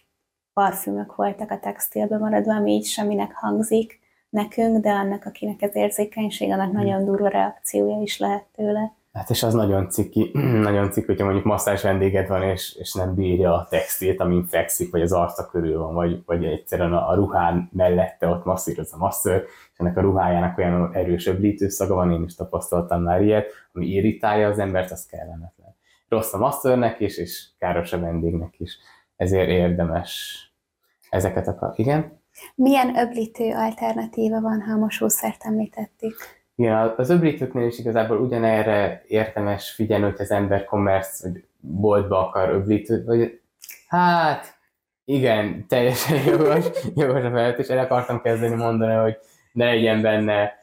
parfümök 0.53 1.15
voltak 1.15 1.51
a 1.51 1.59
textilben 1.59 2.19
maradva, 2.19 2.55
ami 2.55 2.71
így 2.71 2.85
semminek 2.85 3.33
hangzik 3.33 3.99
nekünk, 4.29 4.83
de 4.83 4.91
annak, 4.91 5.25
akinek 5.25 5.61
ez 5.61 5.75
érzékenység, 5.75 6.51
annak 6.51 6.69
hmm. 6.69 6.77
nagyon 6.81 7.05
durva 7.05 7.27
reakciója 7.27 8.01
is 8.01 8.19
lehet 8.19 8.45
tőle. 8.55 8.97
Hát 9.13 9.29
és 9.29 9.43
az 9.43 9.53
nagyon 9.53 9.89
ciki, 9.89 10.31
nagyon 10.69 10.91
ciki, 10.91 11.05
hogyha 11.05 11.23
mondjuk 11.23 11.45
masszás 11.45 11.81
vendéged 11.81 12.27
van, 12.27 12.43
és, 12.43 12.75
és 12.79 12.93
nem 12.93 13.15
bírja 13.15 13.53
a 13.53 13.67
textilt, 13.69 14.19
amin 14.19 14.45
fekszik, 14.45 14.91
vagy 14.91 15.01
az 15.01 15.11
arca 15.11 15.45
körül 15.45 15.77
van, 15.77 15.93
vagy, 15.93 16.23
vagy 16.25 16.45
egyszerűen 16.45 16.93
a, 16.93 17.09
a 17.09 17.15
ruhán 17.15 17.69
mellette 17.71 18.27
ott 18.27 18.45
masszíroz 18.45 18.93
a 18.93 18.97
masször, 18.97 19.43
és 19.43 19.77
ennek 19.77 19.97
a 19.97 20.01
ruhájának 20.01 20.57
olyan 20.57 20.93
erős 20.93 21.27
öblítőszaga 21.27 21.95
van, 21.95 22.11
én 22.11 22.23
is 22.23 22.35
tapasztaltam 22.35 23.01
már 23.01 23.21
ilyet, 23.21 23.51
ami 23.73 23.85
irritálja 23.85 24.49
az 24.49 24.59
embert, 24.59 24.91
az 24.91 25.05
kellemetlen. 25.05 25.75
Rossz 26.07 26.33
a 26.33 26.37
masszörnek 26.37 26.99
is, 26.99 27.17
és 27.17 27.47
káros 27.57 27.93
a 27.93 27.99
vendégnek 27.99 28.59
is. 28.59 28.77
Ezért 29.19 29.49
érdemes 29.49 30.43
ezeket 31.09 31.47
akar. 31.47 31.73
Igen? 31.75 32.21
Milyen 32.55 32.97
öblítő 32.97 33.53
alternatíva 33.53 34.41
van, 34.41 34.61
ha 34.61 34.73
a 34.73 34.77
mosószert 34.77 35.43
említettük? 35.43 36.17
Igen, 36.55 36.93
az 36.97 37.09
öblítőknél 37.09 37.67
is 37.67 37.79
igazából 37.79 38.17
ugyanerre 38.17 39.03
érdemes 39.07 39.71
figyelni, 39.71 40.03
hogy 40.03 40.19
az 40.19 40.31
ember 40.31 40.65
commerce 40.65 41.29
vagy 41.29 41.43
boltba 41.59 42.27
akar 42.27 42.49
öblítőt, 42.49 43.05
vagy 43.05 43.41
hát 43.87 44.57
igen, 45.05 45.65
teljesen 45.67 46.23
jogos, 46.31 46.65
jogos 46.95 47.23
a 47.23 47.31
felvetés. 47.31 47.67
El 47.67 47.79
akartam 47.79 48.21
kezdeni 48.21 48.55
mondani, 48.55 48.93
hogy 48.93 49.17
ne 49.51 49.65
legyen 49.65 50.01
benne 50.01 50.58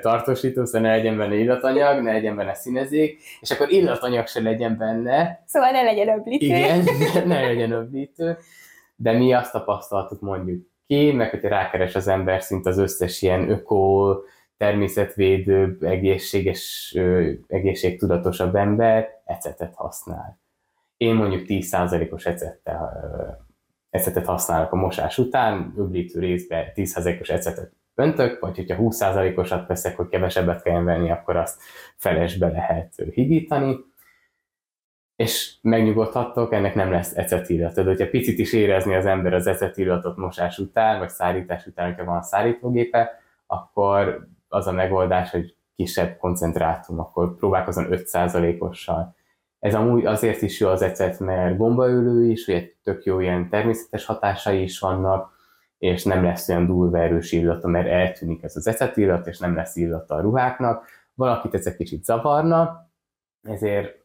tartósító, 0.00 0.64
szóval 0.64 0.80
ne 0.80 0.96
legyen 0.96 1.16
benne 1.16 1.34
illatanyag, 1.34 2.02
ne 2.02 2.12
legyen 2.12 2.36
benne 2.36 2.54
színezék, 2.54 3.22
és 3.40 3.50
akkor 3.50 3.70
illatanyag 3.70 4.26
se 4.26 4.40
legyen 4.40 4.76
benne. 4.76 5.42
Szóval 5.46 5.70
ne 5.70 5.82
legyen 5.82 6.08
öblítő. 6.08 6.44
Igen, 6.44 6.84
ne 7.26 7.40
legyen 7.40 7.70
öblítő 7.70 8.36
de 8.96 9.12
mi 9.12 9.32
azt 9.32 9.52
tapasztaltuk 9.52 10.20
mondjuk 10.20 10.66
ki, 10.86 11.12
meg 11.12 11.30
hogyha 11.30 11.48
rákeres 11.48 11.94
az 11.94 12.08
ember 12.08 12.42
szint 12.42 12.66
az 12.66 12.78
összes 12.78 13.22
ilyen 13.22 13.50
öko, 13.50 14.16
természetvédőbb, 14.56 15.82
egészséges, 15.82 16.94
egészségtudatosabb 17.46 18.54
ember 18.54 19.08
ecetet 19.24 19.74
használ. 19.74 20.38
Én 20.96 21.14
mondjuk 21.14 21.44
10%-os 21.46 22.26
ecettel, 22.26 22.90
ecetet 23.90 24.26
használok 24.26 24.72
a 24.72 24.76
mosás 24.76 25.18
után, 25.18 25.74
öblítő 25.76 26.20
részbe 26.20 26.72
10%-os 26.74 27.28
ecetet 27.28 27.72
öntök, 27.94 28.40
vagy 28.40 28.56
hogyha 28.56 28.76
20%-osat 28.78 29.66
veszek, 29.66 29.96
hogy 29.96 30.08
kevesebbet 30.08 30.62
kell 30.62 30.82
venni, 30.82 31.10
akkor 31.10 31.36
azt 31.36 31.60
felesbe 31.96 32.48
lehet 32.48 32.94
higítani 33.12 33.76
és 35.16 35.54
megnyugodhattok, 35.62 36.52
ennek 36.52 36.74
nem 36.74 36.90
lesz 36.90 37.16
ecetillat. 37.16 37.74
Tehát, 37.74 37.90
hogyha 37.90 38.08
picit 38.08 38.38
is 38.38 38.52
érezni 38.52 38.94
az 38.94 39.06
ember 39.06 39.34
az 39.34 39.46
ecetillatot 39.46 40.16
mosás 40.16 40.58
után, 40.58 40.98
vagy 40.98 41.08
szárítás 41.08 41.66
után, 41.66 41.86
hogyha 41.86 42.04
van 42.04 42.22
szárítógépe, 42.22 43.20
akkor 43.46 44.28
az 44.48 44.66
a 44.66 44.72
megoldás, 44.72 45.30
hogy 45.30 45.56
kisebb 45.76 46.16
koncentrátum, 46.16 46.98
akkor 46.98 47.36
próbálkozom 47.36 47.86
5%-ossal. 47.90 49.14
Ez 49.58 49.74
amúgy 49.74 50.06
azért 50.06 50.42
is 50.42 50.60
jó 50.60 50.68
az 50.68 50.82
ecet, 50.82 51.18
mert 51.18 51.56
gombaölő 51.56 52.30
is, 52.30 52.44
hogy 52.44 52.76
tök 52.82 53.04
jó 53.04 53.20
ilyen 53.20 53.48
természetes 53.48 54.04
hatásai 54.04 54.62
is 54.62 54.78
vannak, 54.78 55.33
és 55.78 56.04
nem 56.04 56.24
lesz 56.24 56.48
olyan 56.48 56.66
durva 56.66 56.98
erős 56.98 57.32
illata, 57.32 57.68
mert 57.68 57.88
eltűnik 57.88 58.42
ez 58.42 58.56
az 58.56 58.66
ecetillat, 58.66 59.26
és 59.26 59.38
nem 59.38 59.54
lesz 59.54 59.76
illata 59.76 60.14
a 60.14 60.20
ruháknak. 60.20 60.86
Valakit 61.14 61.54
ez 61.54 61.66
egy 61.66 61.76
kicsit 61.76 62.04
zavarna, 62.04 62.90
ezért 63.42 64.04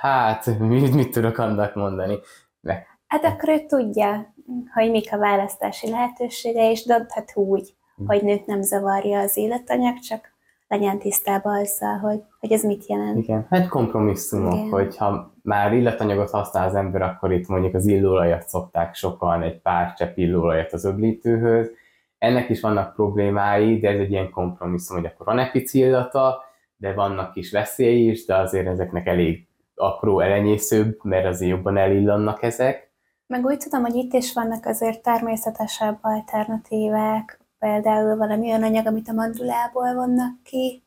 Hát, 0.00 0.58
mit, 0.58 0.94
mit 0.94 1.10
tudok 1.10 1.38
annak 1.38 1.74
mondani? 1.74 2.18
Ne. 2.60 2.74
Hát 3.06 3.24
akkor 3.24 3.48
ő 3.48 3.66
tudja, 3.66 4.34
hogy 4.74 4.90
mik 4.90 5.12
a 5.12 5.18
választási 5.18 5.90
lehetősége, 5.90 6.70
és 6.70 6.84
dönthet 6.84 7.32
úgy, 7.36 7.74
hm. 7.96 8.06
hogy 8.06 8.22
nőt 8.22 8.46
nem 8.46 8.62
zavarja 8.62 9.20
az 9.20 9.36
életanyag, 9.36 9.98
csak 9.98 10.36
legyen 10.68 10.98
tisztában 10.98 11.60
azzal, 11.60 11.98
hogy, 11.98 12.22
hogy 12.40 12.52
ez 12.52 12.62
mit 12.62 12.86
jelent. 12.86 13.18
Igen, 13.18 13.46
hát 13.50 13.68
kompromisszumok, 13.68 14.54
Igen. 14.54 14.68
hogyha 14.68 15.34
már 15.48 15.72
illatanyagot 15.72 16.30
használ 16.30 16.68
az 16.68 16.74
ember, 16.74 17.02
akkor 17.02 17.32
itt 17.32 17.48
mondjuk 17.48 17.74
az 17.74 17.86
illóolajat 17.86 18.48
szokták 18.48 18.94
sokan, 18.94 19.42
egy 19.42 19.60
pár 19.60 19.94
csepp 19.94 20.16
illóolajat 20.16 20.72
az 20.72 20.84
öblítőhöz. 20.84 21.70
Ennek 22.18 22.48
is 22.48 22.60
vannak 22.60 22.94
problémái, 22.94 23.78
de 23.78 23.88
ez 23.88 23.98
egy 23.98 24.10
ilyen 24.10 24.30
kompromisszum, 24.30 24.96
hogy 24.96 25.06
akkor 25.06 25.26
van 25.26 25.38
egy 25.38 25.50
pici 25.50 25.78
illata, 25.78 26.42
de 26.76 26.92
vannak 26.92 27.36
is 27.36 27.50
veszélyei 27.50 28.10
is, 28.10 28.24
de 28.24 28.36
azért 28.36 28.66
ezeknek 28.66 29.06
elég 29.06 29.46
apró 29.74 30.20
elenyészőbb, 30.20 30.98
mert 31.02 31.26
azért 31.26 31.50
jobban 31.50 31.76
elillannak 31.76 32.42
ezek. 32.42 32.92
Meg 33.26 33.44
úgy 33.44 33.58
tudom, 33.58 33.82
hogy 33.82 33.94
itt 33.94 34.12
is 34.12 34.32
vannak 34.32 34.66
azért 34.66 35.02
természetesebb 35.02 35.98
alternatívák, 36.00 37.40
például 37.58 38.16
valami 38.16 38.48
olyan 38.48 38.62
anyag, 38.62 38.86
amit 38.86 39.08
a 39.08 39.12
mandulából 39.12 39.94
vonnak 39.94 40.42
ki. 40.42 40.82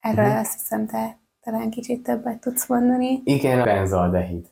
Erről 0.00 0.24
uh-huh. 0.24 0.40
azt 0.40 0.52
hiszem, 0.52 0.86
te 0.86 1.22
talán 1.44 1.70
kicsit 1.70 2.02
többet 2.02 2.40
tudsz 2.40 2.68
mondani. 2.68 3.20
Igen, 3.24 3.60
a 3.60 3.64
benzaldehid. 3.64 4.46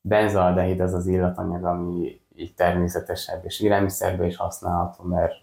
benzaldehid 0.00 0.80
az 0.80 0.94
az 0.94 1.06
illatanyag, 1.06 1.64
ami 1.64 2.20
így 2.34 2.54
természetesebb, 2.54 3.44
és 3.44 3.60
élelmiszerben 3.60 4.26
is 4.26 4.36
használható, 4.36 5.04
mert 5.04 5.34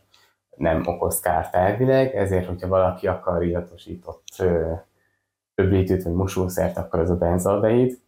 nem 0.55 0.83
okoz 0.85 1.19
kárt 1.19 1.55
elvileg, 1.55 2.15
ezért, 2.15 2.45
hogyha 2.45 2.67
valaki 2.67 3.07
akar 3.07 3.43
illatosított 3.43 4.43
öblítőt 5.55 6.03
vagy 6.03 6.13
mosószert, 6.13 6.77
akkor 6.77 6.99
az 6.99 7.09
a 7.09 7.17
benzaldehid. 7.17 7.99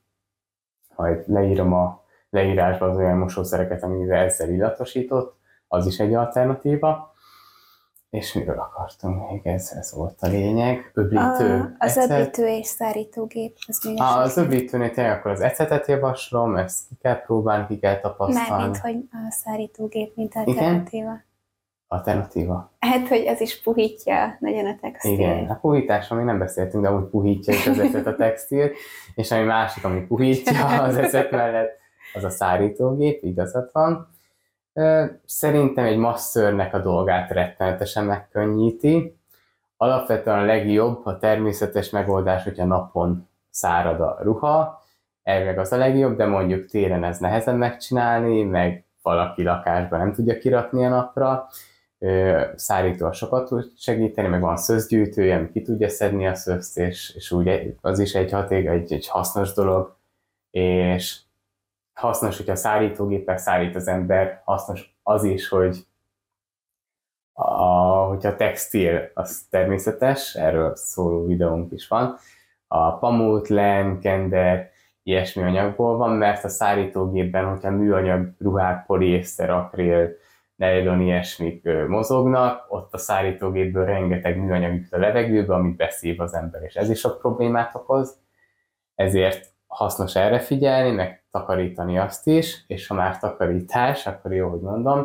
Majd 0.96 1.24
leírom 1.28 1.74
a 1.74 2.04
leírásba 2.30 2.90
az 2.90 2.98
olyan 2.98 3.18
mosószereket, 3.18 3.84
amivel 3.84 4.24
ezzel 4.24 4.50
illatosított, 4.50 5.40
az 5.68 5.86
is 5.86 6.00
egy 6.00 6.14
alternatíva. 6.14 7.11
És 8.12 8.34
miről 8.34 8.60
akartunk 8.60 9.30
még? 9.30 9.48
Ez, 9.48 9.72
ez 9.76 9.94
volt 9.96 10.22
a 10.22 10.28
lényeg. 10.28 10.92
Öblítő. 10.94 11.60
A, 11.60 11.76
az 11.80 11.98
ecet. 11.98 12.10
öblítő 12.10 12.48
és 12.48 12.66
szárítógép. 12.66 13.58
Az, 13.68 13.84
még 13.86 14.00
ah, 14.00 14.18
az 14.18 14.38
öblítőnél 14.38 14.92
tényleg 14.92 15.18
akkor 15.18 15.32
az 15.32 15.42
ecetet 15.42 15.88
javaslom, 15.88 16.56
ezt 16.56 16.88
ki 16.88 16.96
kell 17.02 17.22
próbálni, 17.22 17.66
ki 17.68 17.80
kell 17.80 18.00
tapasztalni. 18.00 18.50
Mármint, 18.50 18.78
hogy 18.78 18.96
a 19.12 19.32
szárítógép, 19.32 20.16
mint 20.16 20.36
alternatíva. 20.36 20.86
Igen? 20.90 21.26
Alternatíva. 21.88 22.72
Hát, 22.80 23.08
hogy 23.08 23.24
ez 23.24 23.42
is 23.42 23.62
puhítja 23.62 24.38
nagyon 24.40 24.66
a 24.66 24.78
textil. 24.82 25.12
Igen, 25.12 25.50
a 25.50 25.56
puhításról 25.56 26.18
még 26.18 26.28
nem 26.28 26.40
beszéltünk, 26.40 26.84
de 26.84 26.92
úgy 26.92 27.10
puhítja 27.10 27.54
is 27.54 27.68
az 27.68 27.80
ecet 27.80 28.08
a 28.08 28.16
textil, 28.16 28.72
és 29.16 29.32
ami 29.32 29.44
másik, 29.44 29.84
ami 29.84 30.00
puhítja 30.00 30.68
az 30.84 30.96
ecet 30.98 31.32
mellett, 31.32 31.80
az 32.14 32.24
a 32.24 32.30
szárítógép, 32.30 33.24
igazad 33.24 33.70
van. 33.74 34.10
Szerintem 35.26 35.86
egy 35.86 35.98
masszörnek 35.98 36.74
a 36.74 36.80
dolgát 36.80 37.32
rettenetesen 37.32 38.06
megkönnyíti. 38.06 39.20
Alapvetően 39.78 40.40
a 40.40 40.46
legjobb, 40.46 41.06
a 41.06 41.18
természetes 41.18 41.90
megoldás, 41.90 42.44
hogyha 42.44 42.66
napon 42.66 43.30
szárad 43.50 44.02
a 44.02 44.18
ruha, 44.22 44.82
elvileg 45.24 45.58
az 45.58 45.72
a 45.72 45.78
legjobb, 45.78 46.18
de 46.18 46.26
mondjuk 46.26 46.66
télen 46.66 47.04
ez 47.04 47.20
nehezen 47.20 47.58
megcsinálni, 47.58 48.44
meg 48.44 48.86
valaki 49.02 49.44
lakásban 49.44 50.00
nem 50.00 50.14
tudja 50.14 50.38
kirakni 50.38 50.86
a 50.86 50.90
napra, 50.90 51.48
szárítóval 52.56 53.14
sokat 53.14 53.48
tud 53.48 53.72
segíteni, 53.78 54.28
meg 54.28 54.42
van 54.42 54.58
szözgyűjtője, 54.58 55.36
ami 55.36 55.50
ki 55.50 55.62
tudja 55.62 55.90
szedni 55.90 56.28
a 56.28 56.36
szözt, 56.36 56.78
és, 56.78 57.16
és 57.16 57.32
úgy 57.32 57.76
az 57.82 58.00
is 58.00 58.14
egy 58.14 58.32
haték, 58.32 58.68
egy, 58.68 58.94
egy 58.94 59.08
hasznos 59.08 59.54
dolog, 59.54 59.96
és 60.52 61.20
hasznos, 62.02 62.38
hogyha 62.38 62.56
szárítógépek 62.56 63.38
szállít 63.38 63.76
az 63.76 63.88
ember, 63.88 64.42
hasznos 64.46 64.96
az 65.04 65.24
is, 65.24 65.48
hogy 65.48 65.78
a, 67.34 67.54
hogyha 68.08 68.36
textil 68.36 69.12
az 69.14 69.46
természetes, 69.50 70.36
erről 70.36 70.76
szóló 70.76 71.26
videónk 71.26 71.72
is 71.72 71.88
van, 71.88 72.16
a 72.68 72.98
pamut, 72.98 73.48
len, 73.48 74.00
kender, 74.00 74.70
ilyesmi 75.04 75.44
anyagból 75.44 75.98
van, 75.98 76.12
mert 76.12 76.44
a 76.44 76.50
szárítógépben, 76.50 77.46
hogyha 77.46 77.70
műanyag 77.70 78.30
ruhák, 78.40 78.86
poliészter, 78.86 79.50
akril, 79.50 80.16
nylon, 80.56 81.02
ilyesmik 81.02 81.70
mozognak, 81.88 82.66
ott 82.70 82.94
a 82.94 82.98
szárítógépből 82.98 83.86
rengeteg 83.86 84.38
műanyag 84.38 84.74
jut 84.74 84.94
a 84.94 84.98
levegőbe, 84.98 85.54
amit 85.54 85.76
beszív 85.76 86.20
az 86.20 86.34
ember, 86.34 86.62
és 86.62 86.76
ez 86.76 86.90
is 86.90 87.00
sok 87.00 87.20
problémát 87.20 87.76
okoz. 87.76 88.20
Ezért 88.96 89.51
hasznos 89.72 90.16
erre 90.16 90.40
figyelni, 90.40 90.92
meg 90.92 91.24
takarítani 91.32 91.98
azt 91.98 92.28
is, 92.28 92.64
és 92.68 92.88
ha 92.88 92.94
már 92.94 93.20
takarítás, 93.20 94.08
akkor 94.08 94.34
jó, 94.34 94.50
hogy 94.50 94.60
mondom, 94.60 95.00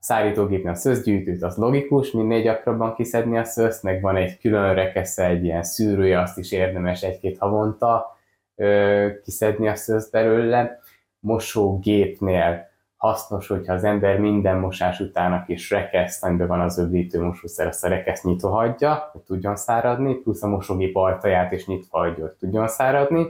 a 0.00 0.04
szárítógépnél 0.04 0.72
a 0.72 0.74
szőzgyűjtőt 0.74 1.42
az 1.42 1.56
logikus, 1.56 2.10
minél 2.10 2.42
gyakrabban 2.42 2.94
kiszedni 2.94 3.38
a 3.38 3.44
szőzt, 3.44 3.82
meg 3.82 4.00
van 4.00 4.16
egy 4.16 4.38
külön 4.38 4.74
rekesze, 4.74 5.26
egy 5.26 5.44
ilyen 5.44 5.62
szűrője, 5.62 6.20
azt 6.20 6.38
is 6.38 6.52
érdemes 6.52 7.02
egy-két 7.02 7.38
havonta 7.38 8.16
ö, 8.54 9.06
kiszedni 9.24 9.68
a 9.68 9.74
szőzt 9.74 10.12
belőle. 10.12 10.78
Mosógépnél 11.20 12.66
hasznos, 12.96 13.48
hogyha 13.48 13.72
az 13.72 13.84
ember 13.84 14.18
minden 14.18 14.58
mosás 14.58 15.00
után 15.00 15.32
a 15.32 15.44
kis 15.44 15.70
rekeszt, 15.70 16.24
amiben 16.24 16.46
van 16.46 16.60
az 16.60 16.78
öblítő 16.78 17.22
mosószer, 17.22 17.66
azt 17.66 17.84
a 17.84 17.88
rekeszt 17.88 18.24
nyitva 18.24 18.48
hagyja, 18.48 19.08
hogy 19.12 19.20
tudjon 19.20 19.56
száradni, 19.56 20.14
plusz 20.14 20.42
a 20.42 20.48
mosógép 20.48 20.96
ajtaját 20.96 21.52
is 21.52 21.66
nyitva 21.66 21.98
hagyja, 21.98 22.24
hogy 22.24 22.34
tudjon 22.34 22.68
száradni 22.68 23.26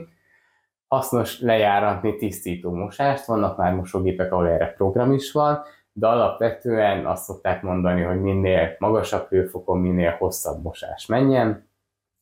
hasznos 0.89 1.39
lejáratni 1.39 2.15
tisztító 2.15 2.71
mosást, 2.71 3.25
vannak 3.25 3.57
már 3.57 3.73
mosógépek, 3.73 4.31
ahol 4.31 4.47
erre 4.47 4.73
program 4.73 5.11
is 5.13 5.31
van, 5.31 5.61
de 5.91 6.07
alapvetően 6.07 7.05
azt 7.05 7.23
szokták 7.23 7.61
mondani, 7.61 8.01
hogy 8.01 8.21
minél 8.21 8.75
magasabb 8.79 9.27
hőfokon, 9.27 9.79
minél 9.79 10.15
hosszabb 10.19 10.63
mosás 10.63 11.05
menjen. 11.05 11.67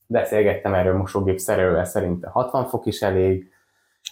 Beszélgettem 0.07 0.73
erről 0.73 0.97
mosógép 0.97 1.37
szerelővel, 1.37 1.85
szerintem 1.85 2.31
60 2.31 2.65
fok 2.65 2.85
is 2.85 3.01
elég, 3.01 3.51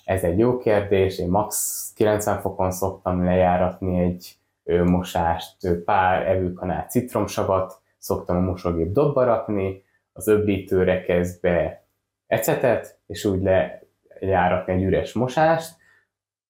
ez 0.06 0.24
egy 0.24 0.38
jó 0.38 0.58
kérdés, 0.58 1.20
én 1.20 1.30
max. 1.30 1.92
90 1.96 2.40
fokon 2.40 2.72
szoktam 2.72 3.24
lejáratni 3.24 4.00
egy 4.00 4.38
mosást, 4.84 5.74
pár 5.86 6.28
evőkanál 6.28 6.86
citromsavat 6.90 7.82
szoktam 7.98 8.38
a 8.38 8.40
mosógép 8.40 8.92
dobba 8.92 9.24
rakni, 9.24 9.84
az 10.14 10.28
öblítőre 10.28 11.02
kezd 11.02 11.42
be 11.42 11.86
ecetet, 12.28 13.00
és 13.08 13.26
úgy 13.26 13.42
le 13.42 13.85
járatni 14.20 14.74
egy 14.74 14.84
üres 14.84 15.14
mosást. 15.14 15.76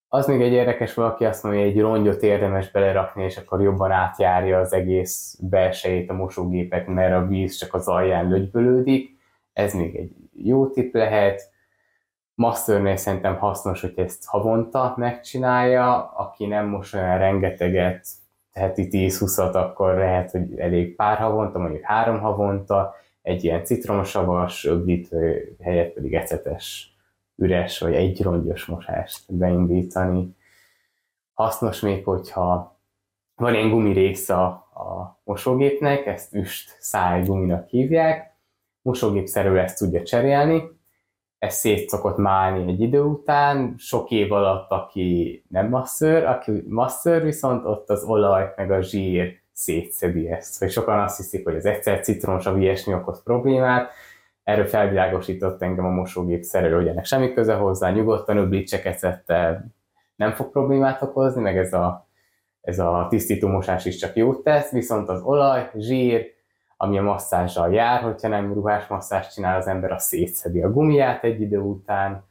Az 0.08 0.28
még 0.28 0.41
egy 0.41 0.51
érdekes, 0.51 0.93
valaki 0.93 1.25
azt 1.25 1.43
mondja, 1.43 1.62
hogy 1.62 1.69
egy 1.69 1.80
rongyot 1.82 2.21
érdemes 2.21 2.71
belerakni, 2.71 3.23
és 3.23 3.38
akkor 3.38 3.62
jobban 3.62 3.91
átjárja 3.91 4.60
az 4.60 4.73
egész 4.73 5.38
belsejét 5.41 6.10
a 6.10 6.13
mosógépet, 6.13 6.88
mert 6.88 7.13
a 7.13 7.28
víz 7.28 7.56
csak 7.56 7.73
az 7.73 7.88
alján 7.88 8.30
lögybölődik. 8.30 9.17
Ez 9.54 9.73
még 9.73 9.95
egy 9.95 10.12
jó 10.34 10.67
tipp 10.67 10.93
lehet. 10.93 11.54
Masternél 12.34 12.95
szerintem 12.95 13.38
hasznos, 13.38 13.82
hogy 13.82 13.93
ezt 13.95 14.25
havonta 14.25 14.93
megcsinálja, 14.97 16.12
aki 16.12 16.45
nem 16.45 16.67
mos 16.67 16.93
olyan 16.93 17.17
rengeteget, 17.17 18.08
heti 18.54 18.88
10-20-at, 18.91 19.54
akkor 19.54 19.93
lehet, 19.93 20.32
hogy 20.32 20.60
elég 20.60 20.95
pár 20.95 21.17
havonta, 21.17 21.60
mondjuk 21.60 21.84
három 21.84 22.19
havonta, 22.19 22.95
egy 23.21 23.43
ilyen 23.43 23.63
citromsavas 23.63 24.65
öblítő 24.65 25.56
helyett 25.63 25.93
pedig 25.93 26.13
ecetes 26.13 26.94
üres 27.35 27.79
vagy 27.79 27.93
egy 27.93 28.21
rongyos 28.21 28.65
mosást 28.65 29.35
beindítani. 29.35 30.35
Hasznos 31.33 31.79
még, 31.79 32.03
hogyha 32.03 32.79
van 33.35 33.53
ilyen 33.53 33.69
gumi 33.69 33.93
része 33.93 34.35
a 34.35 35.19
mosógépnek, 35.23 36.05
ezt 36.05 36.33
üst 36.33 36.75
száj 36.79 37.23
guminak 37.23 37.67
hívják, 37.67 38.35
mosógép 38.81 39.27
szerelő 39.27 39.59
ezt 39.59 39.77
tudja 39.77 40.03
cserélni, 40.03 40.63
ez 41.39 41.55
szét 41.55 41.89
szokott 41.89 42.17
málni 42.17 42.71
egy 42.71 42.81
idő 42.81 43.01
után, 43.01 43.75
sok 43.77 44.11
év 44.11 44.31
alatt, 44.31 44.71
aki 44.71 45.43
nem 45.49 45.69
masször, 45.69 46.23
aki 46.23 46.63
masször, 46.67 47.23
viszont 47.23 47.65
ott 47.65 47.89
az 47.89 48.03
olaj 48.03 48.53
meg 48.55 48.71
a 48.71 48.81
zsír 48.81 49.39
szétszedi 49.51 50.29
ezt. 50.29 50.59
Vagy 50.59 50.71
sokan 50.71 50.99
azt 50.99 51.17
hiszik, 51.17 51.43
hogy 51.43 51.55
az 51.55 51.65
egyszer 51.65 51.99
citromsav 51.99 52.61
ilyesmi 52.61 52.93
okoz 52.93 53.23
problémát, 53.23 53.91
erről 54.45 54.65
felvilágosított 54.65 55.62
engem 55.62 55.86
a 55.86 55.89
mosógép 55.89 56.43
szerelő, 56.43 56.75
hogy 56.75 56.88
ennek 56.88 57.05
semmi 57.05 57.34
köze 57.34 57.53
hozzá, 57.53 57.91
nyugodtan 57.91 58.38
öblítsek 58.38 58.86
ecettel, 58.86 59.65
nem 60.15 60.31
fog 60.31 60.51
problémát 60.51 61.01
okozni, 61.01 61.41
meg 61.41 61.58
ez 61.58 61.73
a, 61.73 62.08
ez 62.62 62.79
a 62.79 63.08
tisztító 63.10 63.47
mosás 63.47 63.86
is 63.86 63.95
csak 63.95 64.15
jót 64.15 64.43
tesz, 64.43 64.71
viszont 64.71 65.10
az 65.10 65.21
olaj, 65.21 65.69
zsír, 65.75 66.34
ami 66.77 66.97
a 66.97 67.01
masszázsal 67.01 67.73
jár, 67.73 68.01
hogyha 68.01 68.27
nem 68.27 68.53
ruhás 68.53 68.88
masszást 68.88 69.34
csinál 69.34 69.58
az 69.58 69.67
ember, 69.67 69.91
a 69.91 69.99
szétszedi 69.99 70.62
a 70.62 70.71
gumiát 70.71 71.23
egy 71.23 71.41
idő 71.41 71.60
után, 71.60 72.23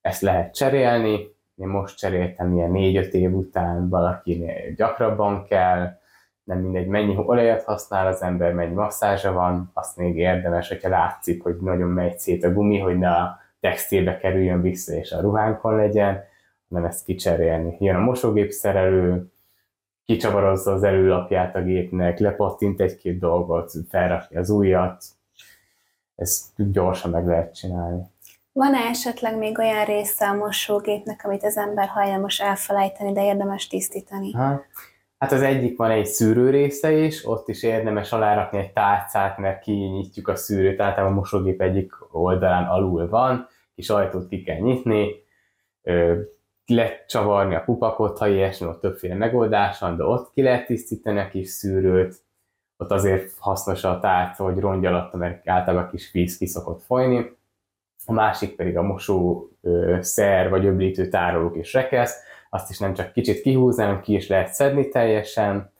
ezt 0.00 0.20
lehet 0.20 0.54
cserélni, 0.54 1.32
én 1.56 1.66
most 1.66 1.98
cseréltem 1.98 2.56
ilyen 2.56 2.70
4-5 2.72 3.12
év 3.12 3.34
után, 3.34 3.88
valakinél 3.88 4.74
gyakrabban 4.74 5.44
kell, 5.44 5.98
nem 6.44 6.58
mindegy, 6.58 6.86
mennyi 6.86 7.16
olajat 7.16 7.62
használ 7.62 8.06
az 8.06 8.22
ember, 8.22 8.52
mennyi 8.52 8.74
masszázsa 8.74 9.32
van, 9.32 9.70
azt 9.72 9.96
még 9.96 10.16
érdemes, 10.16 10.68
hogyha 10.68 10.88
látszik, 10.88 11.42
hogy 11.42 11.56
nagyon 11.60 11.88
megy 11.88 12.18
szét 12.18 12.44
a 12.44 12.52
gumi, 12.52 12.78
hogy 12.78 12.98
ne 12.98 13.10
a 13.10 13.38
textilbe 13.60 14.18
kerüljön 14.18 14.60
vissza 14.60 14.92
és 14.92 15.12
a 15.12 15.20
ruhánkon 15.20 15.76
legyen, 15.76 16.22
hanem 16.68 16.84
ezt 16.84 17.04
kicserélni. 17.04 17.76
Jön 17.80 17.94
a 17.94 18.00
mosógép 18.00 18.50
szerelő, 18.50 19.32
kicsavarozza 20.04 20.72
az 20.72 20.82
előlapját 20.82 21.56
a 21.56 21.62
gépnek, 21.62 22.18
lepattint 22.18 22.80
egy-két 22.80 23.18
dolgot, 23.18 23.72
felrakja 23.88 24.40
az 24.40 24.50
újat, 24.50 25.04
ezt 26.16 26.44
gyorsan 26.56 27.10
meg 27.10 27.26
lehet 27.26 27.54
csinálni. 27.54 28.02
Van-e 28.52 28.78
esetleg 28.78 29.38
még 29.38 29.58
olyan 29.58 29.84
része 29.84 30.28
a 30.28 30.34
mosógépnek, 30.34 31.24
amit 31.24 31.44
az 31.44 31.56
ember 31.56 31.88
hajlamos 31.88 32.40
elfelejteni, 32.40 33.12
de 33.12 33.24
érdemes 33.24 33.66
tisztítani? 33.66 34.32
Ha. 34.32 34.62
Hát 35.18 35.32
az 35.32 35.42
egyik 35.42 35.76
van 35.76 35.90
egy 35.90 36.06
szűrő 36.06 36.50
része 36.50 36.92
is, 36.92 37.26
ott 37.26 37.48
is 37.48 37.62
érdemes 37.62 38.12
alárakni 38.12 38.58
egy 38.58 38.72
tárcát, 38.72 39.38
mert 39.38 39.62
kinyitjuk 39.62 40.28
a 40.28 40.36
szűrőt, 40.36 40.80
általában 40.80 41.12
a 41.12 41.18
mosógép 41.18 41.60
egyik 41.60 41.92
oldalán 42.12 42.68
alul 42.68 43.08
van, 43.08 43.48
kis 43.74 43.90
ajtót 43.90 44.28
ki 44.28 44.42
kell 44.42 44.58
nyitni, 44.58 45.22
lecsavarni 46.66 47.54
a 47.54 47.62
pupakot, 47.64 48.18
ha 48.18 48.26
ilyesmi, 48.26 48.66
ott 48.66 48.80
többféle 48.80 49.14
megoldás 49.14 49.78
van, 49.78 49.96
de 49.96 50.04
ott 50.04 50.30
ki 50.32 50.42
lehet 50.42 50.66
tisztítani 50.66 51.18
a 51.18 51.28
kis 51.28 51.48
szűrőt, 51.48 52.14
ott 52.76 52.90
azért 52.90 53.32
hasznos 53.38 53.84
a 53.84 53.98
tárca, 54.00 54.44
hogy 54.44 54.58
rongy 54.58 54.86
alatt, 54.86 55.12
mert 55.12 55.48
általában 55.48 55.90
kis 55.90 56.12
víz 56.12 56.36
ki 56.36 56.46
szokott 56.46 56.82
folyni. 56.82 57.36
a 58.06 58.12
másik 58.12 58.56
pedig 58.56 58.76
a 58.76 58.82
mosó 58.82 59.48
szer 60.00 60.50
vagy 60.50 60.66
öblítő 60.66 61.08
tárolók 61.08 61.56
és 61.56 61.72
rekesz, 61.72 62.22
azt 62.54 62.70
is 62.70 62.78
nem 62.78 62.94
csak 62.94 63.12
kicsit 63.12 63.40
kihúzni, 63.40 63.82
hanem 63.82 64.00
ki 64.00 64.14
is 64.14 64.28
lehet 64.28 64.54
szedni 64.54 64.88
teljesen, 64.88 65.72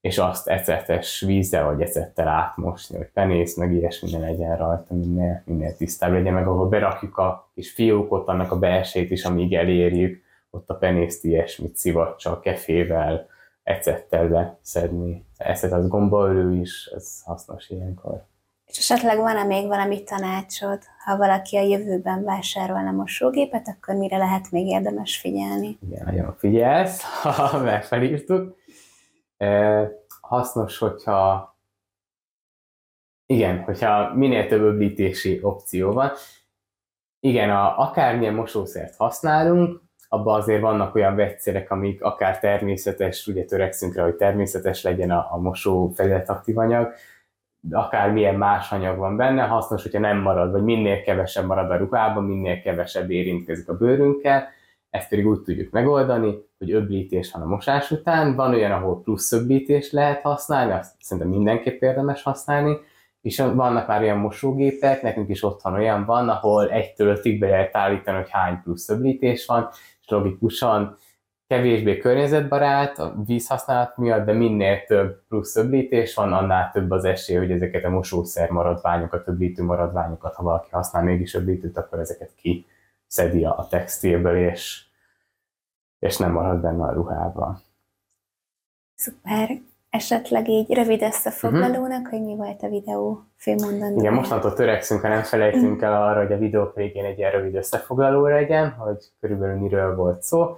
és 0.00 0.18
azt 0.18 0.48
ecetes 0.48 1.20
vízzel 1.20 1.64
vagy 1.64 1.82
ecettel 1.82 2.28
átmosni, 2.28 2.96
hogy 2.96 3.06
penész, 3.06 3.56
meg 3.56 3.72
ilyesmi 3.72 4.10
ne 4.10 4.18
legyen 4.18 4.56
rajta, 4.56 4.94
minél, 4.94 5.42
minél 5.44 5.76
tisztább 5.76 6.12
legyen, 6.12 6.34
meg 6.34 6.46
ahol 6.46 6.68
berakjuk 6.68 7.18
a 7.18 7.50
kis 7.54 7.72
fiókot, 7.72 8.28
annak 8.28 8.52
a 8.52 8.58
belsét 8.58 9.10
is, 9.10 9.24
amíg 9.24 9.54
elérjük, 9.54 10.22
ott 10.50 10.70
a 10.70 10.74
penészt 10.74 11.24
ilyesmit 11.24 11.76
szivacsal, 11.76 12.40
kefével, 12.40 13.28
ecettel 13.62 14.28
beszedni. 14.28 15.24
Ecet 15.36 15.72
az 15.72 15.88
gombaölő 15.88 16.54
is, 16.60 16.90
ez 16.94 17.22
hasznos 17.24 17.70
ilyenkor. 17.70 18.24
És 18.70 18.78
esetleg 18.78 19.16
van-e 19.16 19.44
még 19.44 19.66
valami 19.66 20.02
tanácsod, 20.02 20.78
ha 21.04 21.16
valaki 21.16 21.56
a 21.56 21.62
jövőben 21.62 22.24
vásárolna 22.24 22.90
mosógépet, 22.90 23.68
akkor 23.68 23.94
mire 23.94 24.16
lehet 24.16 24.50
még 24.50 24.66
érdemes 24.66 25.16
figyelni? 25.16 25.78
Igen, 25.88 26.04
nagyon 26.04 26.34
figyelsz, 26.38 27.02
ha 27.22 27.58
megfelírtuk. 27.58 28.56
Hasznos, 30.20 30.78
hogyha 30.78 31.54
igen, 33.26 33.62
hogyha 33.62 34.14
minél 34.14 34.46
több 34.46 34.62
öblítési 34.62 35.38
opció 35.42 35.92
van. 35.92 36.10
Igen, 37.20 37.50
a, 37.50 37.78
akármilyen 37.78 38.34
mosószert 38.34 38.96
használunk, 38.96 39.82
abban 40.08 40.40
azért 40.40 40.60
vannak 40.60 40.94
olyan 40.94 41.16
vegyszerek, 41.16 41.70
amik 41.70 42.02
akár 42.02 42.38
természetes, 42.38 43.26
ugye 43.26 43.44
törekszünk 43.44 43.94
rá, 43.94 44.02
hogy 44.02 44.14
természetes 44.14 44.82
legyen 44.82 45.10
a, 45.10 45.28
a 45.30 45.36
mosó 45.38 45.92
felületaktív 45.94 46.58
anyag, 46.58 46.94
akár 47.70 48.12
milyen 48.12 48.34
más 48.34 48.72
anyag 48.72 48.98
van 48.98 49.16
benne, 49.16 49.42
hasznos, 49.42 49.82
hogyha 49.82 49.98
nem 49.98 50.18
marad, 50.18 50.50
vagy 50.50 50.62
minél 50.62 51.02
kevesebb 51.02 51.46
marad 51.46 51.70
a 51.70 51.76
ruhában, 51.76 52.24
minél 52.24 52.60
kevesebb 52.60 53.10
érintkezik 53.10 53.68
a 53.68 53.76
bőrünkkel, 53.76 54.48
ezt 54.90 55.08
pedig 55.08 55.26
úgy 55.26 55.40
tudjuk 55.40 55.70
megoldani, 55.70 56.34
hogy 56.58 56.72
öblítés 56.72 57.32
van 57.32 57.42
a 57.42 57.46
mosás 57.46 57.90
után, 57.90 58.34
van 58.36 58.54
olyan, 58.54 58.70
ahol 58.70 59.02
plusz 59.02 59.32
öblítés 59.32 59.92
lehet 59.92 60.22
használni, 60.22 60.72
azt 60.72 60.94
szerintem 60.98 61.32
mindenképp 61.32 61.80
érdemes 61.82 62.22
használni, 62.22 62.76
és 63.20 63.38
vannak 63.38 63.86
már 63.86 64.02
olyan 64.02 64.18
mosógépek, 64.18 65.02
nekünk 65.02 65.28
is 65.28 65.42
otthon 65.42 65.72
olyan 65.72 66.04
van, 66.04 66.28
ahol 66.28 66.70
egytől 66.70 67.08
ötig 67.08 67.38
be 67.38 67.48
lehet 67.48 67.76
állítani, 67.76 68.16
hogy 68.16 68.30
hány 68.30 68.60
plusz 68.62 68.88
öblítés 68.88 69.46
van, 69.46 69.68
és 70.00 70.08
logikusan 70.08 70.96
kevésbé 71.50 71.98
környezetbarát 71.98 72.98
a 72.98 73.14
vízhasználat 73.26 73.96
miatt, 73.96 74.24
de 74.24 74.32
minél 74.32 74.84
több 74.86 75.22
plusz 75.28 75.56
öblítés 75.56 76.14
van, 76.14 76.32
annál 76.32 76.70
több 76.72 76.90
az 76.90 77.04
esély, 77.04 77.36
hogy 77.36 77.50
ezeket 77.50 77.84
a 77.84 77.90
mosószer 77.90 78.50
maradványokat, 78.50 79.28
öblítő 79.28 79.62
maradványokat, 79.62 80.34
ha 80.34 80.42
valaki 80.42 80.68
használ 80.70 81.02
mégis 81.02 81.34
öblítőt, 81.34 81.76
akkor 81.76 81.98
ezeket 81.98 82.30
kiszedi 82.34 83.44
a 83.44 83.66
textilből, 83.70 84.36
és, 84.36 84.84
és 85.98 86.16
nem 86.16 86.32
marad 86.32 86.60
benne 86.60 86.84
a 86.84 86.92
ruhában. 86.92 87.58
Szuper! 88.94 89.48
Esetleg 89.90 90.48
így 90.48 90.74
rövid 90.74 91.02
összefoglalónak, 91.02 92.00
uh-huh. 92.00 92.10
hogy 92.10 92.22
mi 92.22 92.36
volt 92.36 92.62
a 92.62 92.68
videó 92.68 93.24
főmondandó. 93.36 93.98
Igen, 93.98 94.12
mostantól 94.12 94.52
törekszünk, 94.52 95.00
ha 95.00 95.08
nem 95.08 95.22
felejtünk 95.22 95.82
el 95.82 96.02
arra, 96.02 96.22
hogy 96.22 96.32
a 96.32 96.38
videó 96.38 96.70
végén 96.74 97.04
egy 97.04 97.18
ilyen 97.18 97.30
rövid 97.30 97.54
összefoglaló 97.54 98.26
legyen, 98.26 98.70
hogy 98.70 99.04
körülbelül 99.20 99.60
miről 99.60 99.96
volt 99.96 100.22
szó 100.22 100.56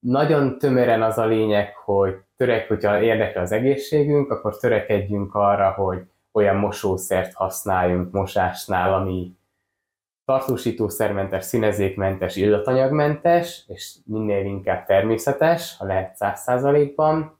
nagyon 0.00 0.58
tömören 0.58 1.02
az 1.02 1.18
a 1.18 1.26
lényeg, 1.26 1.76
hogy 1.76 2.16
törek, 2.36 2.68
hogyha 2.68 3.02
érdekel 3.02 3.42
az 3.42 3.52
egészségünk, 3.52 4.30
akkor 4.30 4.58
törekedjünk 4.58 5.34
arra, 5.34 5.70
hogy 5.70 6.02
olyan 6.32 6.56
mosószert 6.56 7.32
használjunk 7.32 8.12
mosásnál, 8.12 8.94
ami 8.94 9.38
tartósítószermentes, 10.24 11.44
színezékmentes, 11.44 12.36
illatanyagmentes, 12.36 13.64
és 13.66 13.96
minél 14.04 14.44
inkább 14.44 14.86
természetes, 14.86 15.76
ha 15.76 15.84
lehet 15.84 16.16
100%-ban. 16.18 17.38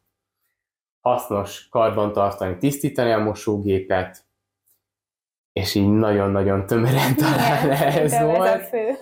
Hasznos 1.01 1.68
karban 1.68 2.12
tartani, 2.12 2.57
tisztítani 2.57 3.12
a 3.12 3.18
mosógépet, 3.18 4.25
és 5.53 5.75
így 5.75 5.88
nagyon-nagyon 5.88 6.66
tömören 6.66 7.16
talán 7.16 7.70
ez 7.70 8.20
volt. 8.20 8.46
Ez 8.46 8.61
a 8.61 8.64
fő. 8.64 8.96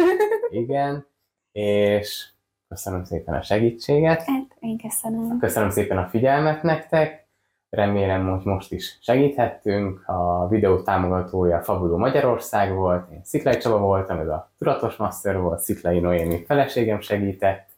Igen, 0.49 1.07
és 1.53 2.29
Köszönöm 2.69 3.05
szépen 3.05 3.35
a 3.35 3.43
segítséget. 3.43 4.23
Hát, 4.23 4.57
én 4.61 4.79
köszönöm. 4.79 5.39
Köszönöm 5.39 5.71
szépen 5.71 5.99
a 5.99 6.09
figyelmet 6.09 6.63
nektek. 6.63 7.27
Remélem, 7.71 8.31
hogy 8.31 8.45
most 8.45 8.73
is 8.73 8.99
segíthettünk. 9.01 10.09
A 10.09 10.49
videó 10.49 10.83
támogatója 10.83 11.63
Fabuló 11.63 11.97
Magyarország 11.97 12.75
volt, 12.75 13.11
én 13.11 13.21
Sziklai 13.25 13.57
Csaba 13.57 13.79
voltam, 13.79 14.19
ez 14.19 14.29
a 14.29 14.51
Tudatos 14.59 14.97
Master 14.97 15.41
volt, 15.41 15.61
Sziklai 15.61 15.99
Noémi 15.99 16.45
feleségem 16.45 17.01
segített. 17.01 17.69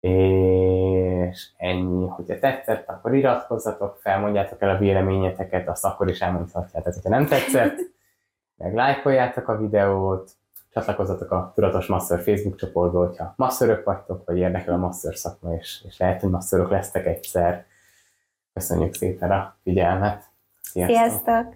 És 0.00 1.48
ennyi, 1.56 2.06
hogyha 2.06 2.38
tetszett, 2.38 2.88
akkor 2.88 3.14
iratkozzatok 3.14 3.98
fel, 4.00 4.20
mondjátok 4.20 4.62
el 4.62 4.70
a 4.70 4.78
véleményeteket, 4.78 5.68
azt 5.68 5.84
akkor 5.84 6.08
is 6.08 6.20
elmondhatjátok, 6.20 6.94
hogyha 6.94 7.08
nem 7.08 7.26
tetszett. 7.26 7.76
Meg 8.56 8.74
lájkoljátok 8.74 9.48
a 9.48 9.56
videót, 9.56 10.30
csatlakozzatok 10.78 11.30
a 11.30 11.52
Tudatos 11.54 11.86
Master 11.86 12.20
Facebook 12.20 12.56
csoportba, 12.56 13.06
hogyha 13.06 13.32
masszörök 13.36 13.84
vagytok, 13.84 14.26
vagy 14.26 14.36
érdekel 14.36 14.74
a 14.74 14.76
masször 14.76 15.16
szakma, 15.16 15.54
és, 15.54 15.84
és 15.86 15.98
lehet, 15.98 16.20
hogy 16.20 16.30
masszörök 16.30 16.70
lesztek 16.70 17.06
egyszer. 17.06 17.66
Köszönjük 18.52 18.94
szépen 18.94 19.30
a 19.30 19.56
figyelmet. 19.62 20.24
Sziasztok! 20.60 20.96
Sziasztok. 20.96 21.54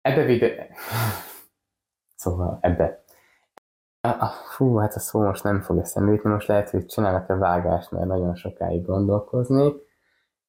Ebbe 0.00 0.24
videó... 0.24 0.50
Szóval 2.16 2.58
ebbe. 2.60 3.02
Fú, 4.56 4.76
hát 4.76 4.94
a 4.94 4.98
szó 4.98 5.20
most 5.20 5.44
nem 5.44 5.60
fog 5.60 5.78
eszembe 5.78 6.12
jutni, 6.12 6.30
most 6.30 6.48
lehet, 6.48 6.70
hogy 6.70 6.86
csinálok 6.86 7.28
a 7.28 7.38
vágást, 7.38 7.90
mert 7.90 8.06
nagyon 8.06 8.34
sokáig 8.34 8.86
gondolkoznék. 8.86 9.74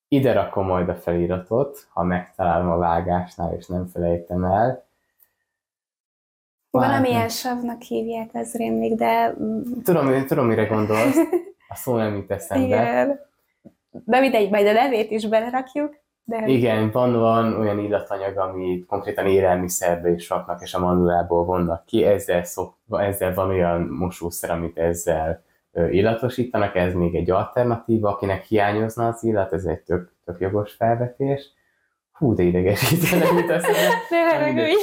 Ide 0.08 0.34
rakom 0.34 0.66
majd 0.66 0.90
a 0.90 0.96
feliratot, 0.96 1.88
ha 1.90 2.04
megtalálom 2.04 2.70
a 2.70 2.78
vágásnál, 2.78 3.54
és 3.54 3.68
nem 3.68 3.88
felejtem 3.88 4.44
el 4.44 4.90
Valamilyen 6.72 7.30
savnak 7.30 7.82
hívják, 7.82 8.30
ez 8.34 8.54
rémlik, 8.54 8.94
de... 8.94 9.36
Tudom, 9.84 10.26
tudom, 10.26 10.48
mire 10.48 10.66
gondolsz. 10.66 11.18
A 11.72 11.76
szó 11.76 11.96
nem 11.96 12.16
jut 12.16 12.32
eszembe. 12.32 12.66
Igen. 12.66 13.20
De 14.06 14.20
mindegy, 14.20 14.50
majd 14.50 14.68
a 14.68 14.74
levét 14.74 15.12
is 15.12 15.28
belerakjuk. 15.28 15.96
De... 16.24 16.48
Igen, 16.48 16.92
van, 16.92 17.20
van 17.20 17.60
olyan 17.60 17.80
illatanyag, 17.80 18.38
ami 18.38 18.86
konkrétan 18.88 19.26
élelmiszerbe 19.26 20.10
is 20.10 20.30
raknak, 20.30 20.62
és 20.62 20.74
a 20.74 20.80
mandulából 20.80 21.46
vonnak 21.46 21.86
ki. 21.86 22.04
Ezzel, 22.04 22.44
szok, 22.44 22.78
ezzel 22.90 23.34
van 23.34 23.50
olyan 23.50 23.82
mosószer, 23.82 24.50
amit 24.50 24.78
ezzel 24.78 25.44
illatosítanak, 25.74 26.76
ez 26.76 26.94
még 26.94 27.16
egy 27.16 27.32
alternatíva, 27.32 28.10
akinek 28.10 28.44
hiányozna 28.44 29.08
az 29.08 29.24
illat, 29.24 29.54
ez 29.54 29.66
egy 29.66 29.80
tök, 29.80 30.12
tök 30.26 30.40
jogos 30.40 30.74
felvetés. 30.74 31.54
Hú, 32.12 32.34
de 32.34 32.44
idegesítve 32.44 33.18
nem 33.18 33.38
jut 33.38 33.50
eszembe. 33.50 33.80
Ne 34.10 34.18
haragudj! 34.18 34.74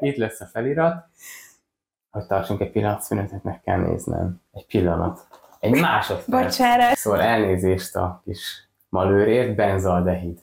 Itt 0.00 0.16
lesz 0.16 0.40
a 0.40 0.46
felirat. 0.46 1.06
Hogy 2.10 2.26
tartsunk 2.26 2.60
egy 2.60 2.70
pillanat 2.70 3.02
szünetet, 3.02 3.42
meg 3.42 3.60
kell 3.60 3.78
néznem. 3.78 4.40
Egy 4.52 4.66
pillanat. 4.66 5.26
Egy 5.60 5.80
másodperc. 5.80 6.44
Bocsánat. 6.44 6.94
Szóval 6.96 7.20
elnézést 7.20 7.96
a 7.96 8.22
kis 8.24 8.68
malőrért, 8.88 9.54
benzaldehid. 9.54 10.40